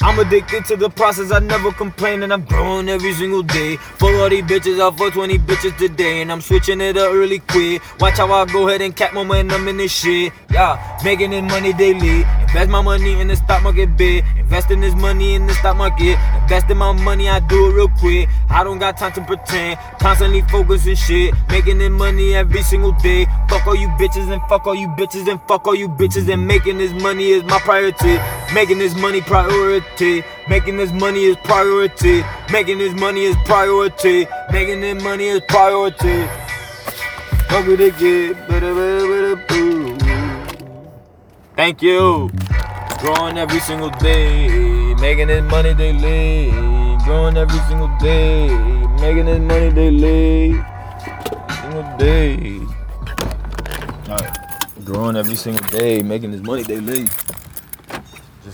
I'm 0.01 0.17
addicted 0.17 0.63
to 0.65 0.77
the 0.77 0.89
process, 0.89 1.31
I 1.31 1.39
never 1.39 1.73
complain, 1.73 2.23
and 2.23 2.31
I'm 2.31 2.45
growing 2.45 2.87
every 2.87 3.13
single 3.13 3.43
day. 3.43 3.75
Fuck 3.75 4.15
all 4.15 4.29
these 4.29 4.43
bitches, 4.43 4.79
I 4.79 4.95
fuck 4.95 5.13
20 5.13 5.37
bitches 5.39 5.77
today, 5.77 6.21
and 6.21 6.31
I'm 6.31 6.39
switching 6.39 6.79
it 6.79 6.95
up 6.95 7.11
really 7.11 7.39
quick. 7.39 7.81
Watch 7.99 8.17
how 8.17 8.31
I 8.31 8.45
go 8.45 8.69
ahead 8.69 8.81
and 8.81 8.95
cap 8.95 9.13
momentum 9.13 9.67
in 9.67 9.77
this 9.77 9.91
shit. 9.91 10.31
Yeah, 10.51 10.99
making 11.03 11.31
this 11.31 11.43
money 11.43 11.73
daily. 11.73 12.23
Invest 12.49 12.69
my 12.69 12.81
money 12.81 13.19
in 13.19 13.27
the 13.27 13.35
stock 13.35 13.61
market 13.61 13.95
big. 13.97 14.23
Investing 14.37 14.81
this 14.81 14.95
money 14.95 15.35
in 15.35 15.45
the 15.45 15.53
stock 15.53 15.77
market. 15.77 16.17
Investing 16.41 16.77
my 16.77 16.91
money, 16.93 17.29
I 17.29 17.39
do 17.41 17.69
it 17.69 17.73
real 17.73 17.89
quick. 17.89 18.29
I 18.49 18.63
don't 18.63 18.79
got 18.79 18.97
time 18.97 19.11
to 19.13 19.21
pretend. 19.21 19.77
Constantly 19.99 20.41
focusing 20.43 20.95
shit. 20.95 21.35
Making 21.49 21.77
this 21.77 21.91
money 21.91 22.35
every 22.35 22.63
single 22.63 22.93
day. 22.93 23.25
Fuck 23.49 23.67
all 23.67 23.75
you 23.75 23.89
bitches 23.99 24.31
and 24.31 24.41
fuck 24.49 24.65
all 24.65 24.73
you 24.73 24.87
bitches 24.87 25.29
and 25.29 25.39
fuck 25.47 25.67
all 25.67 25.75
you 25.75 25.89
bitches 25.89 26.31
and 26.31 26.47
making 26.47 26.79
this 26.79 26.91
money 26.93 27.29
is 27.29 27.43
my 27.43 27.59
priority. 27.59 28.17
Making 28.53 28.79
this 28.79 28.95
money 28.95 29.21
priority. 29.21 29.85
Making 30.47 30.77
this 30.77 30.91
money 30.91 31.25
is 31.25 31.35
priority. 31.43 32.23
Making 32.51 32.77
this 32.77 32.93
money 32.93 33.25
is 33.25 33.35
priority. 33.45 34.27
Making 34.51 34.81
this 34.81 35.03
money 35.03 35.27
is 35.27 35.41
priority. 35.47 36.27
Thank 41.55 41.81
you. 41.81 42.29
Growing 42.99 43.37
every 43.37 43.59
single 43.59 43.89
day, 43.89 44.93
making 44.95 45.27
this 45.27 45.43
money 45.49 45.73
daily. 45.73 46.51
Growing 47.05 47.37
every 47.37 47.59
single 47.67 47.89
day, 47.99 48.49
making 49.01 49.25
this 49.25 49.39
money 49.39 49.71
daily. 49.71 50.61
Single 51.61 51.97
day. 51.97 52.59
Alright. 54.07 54.37
Growing 54.85 55.15
every 55.17 55.35
single 55.35 55.65
day, 55.69 56.03
making 56.03 56.31
this 56.31 56.41
money 56.41 56.63
daily. 56.63 57.07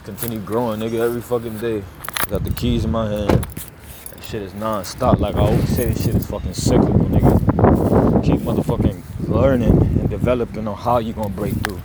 Continue 0.06 0.38
growing, 0.38 0.80
nigga, 0.82 1.00
every 1.00 1.20
fucking 1.20 1.58
day. 1.58 1.82
Got 2.30 2.44
the 2.44 2.52
keys 2.52 2.86
in 2.86 2.92
my 2.92 3.10
hand. 3.10 3.44
That 4.12 4.24
shit 4.24 4.44
is 4.44 4.54
non-stop. 4.54 5.20
Like 5.20 5.34
I 5.34 5.40
always 5.40 5.76
say, 5.76 5.86
this 5.86 6.06
shit 6.06 6.14
is 6.14 6.28
fucking 6.28 6.54
cyclical, 6.54 7.06
nigga. 7.06 8.24
Keep 8.24 8.42
motherfucking 8.42 9.02
learning 9.28 9.72
and 9.72 10.08
developing 10.08 10.68
on 10.68 10.78
how 10.78 11.00
you 11.00 11.12
gonna 11.12 11.30
break 11.30 11.56
through. 11.56 11.82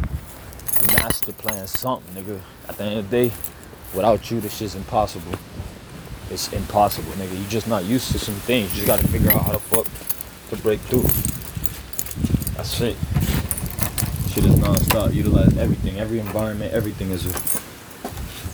Master 0.89 1.33
plan 1.33 1.67
something, 1.67 2.23
nigga. 2.23 2.39
At 2.69 2.77
the 2.77 2.85
end 2.85 2.99
of 2.99 3.09
the 3.09 3.29
day, 3.29 3.35
without 3.95 4.31
you, 4.31 4.39
this 4.39 4.55
shit's 4.55 4.75
impossible. 4.75 5.39
It's 6.31 6.53
impossible, 6.53 7.13
nigga. 7.13 7.39
You 7.39 7.49
just 7.49 7.69
not 7.69 7.85
used 7.85 8.13
to 8.13 8.19
some 8.19 8.35
things. 8.35 8.69
You 8.73 8.85
just 8.85 8.87
gotta 8.87 9.09
figure 9.09 9.31
out 9.31 9.47
how 9.47 9.53
the 9.53 9.59
fuck 9.59 9.87
to 10.51 10.63
break 10.63 10.81
through. 10.81 11.09
That's 12.55 12.81
it. 12.83 12.99
Shit 14.31 14.45
is 14.45 14.59
non-stop. 14.59 15.15
Utilize 15.15 15.57
everything, 15.57 15.99
every 15.99 16.19
environment, 16.19 16.75
everything 16.75 17.13
is 17.13 17.25
a 17.25 17.70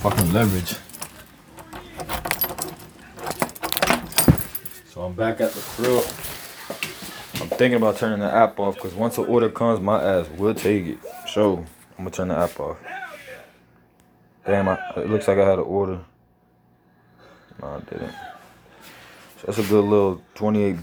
fucking 0.03 0.33
leverage. 0.33 0.77
So 4.89 5.03
I'm 5.03 5.15
back 5.15 5.41
at 5.41 5.53
the 5.53 5.61
crib. 5.61 6.05
I'm 7.43 7.49
thinking 7.59 7.75
about 7.75 7.97
turning 7.97 8.21
the 8.21 8.33
app 8.33 8.59
off 8.59 8.77
because 8.77 8.95
once 8.95 9.17
the 9.17 9.25
order 9.25 9.51
comes, 9.51 9.81
my 9.81 10.03
ass 10.03 10.29
will 10.31 10.55
take 10.55 10.87
it. 10.87 10.99
So 11.29 11.59
I'm 11.99 12.05
gonna 12.05 12.11
turn 12.11 12.29
the 12.29 12.37
app 12.37 12.59
off. 12.59 12.79
Damn, 14.47 14.69
I, 14.69 14.79
it 14.97 15.11
looks 15.11 15.29
like 15.29 15.39
I 15.39 15.49
had 15.49 15.59
an 15.59 15.65
order. 15.65 16.01
No, 17.61 17.69
I 17.69 17.81
didn't. 17.81 18.13
So 19.41 19.47
that's 19.47 19.59
a 19.59 19.63
good 19.63 19.85
little 19.85 20.23
28 20.35 20.73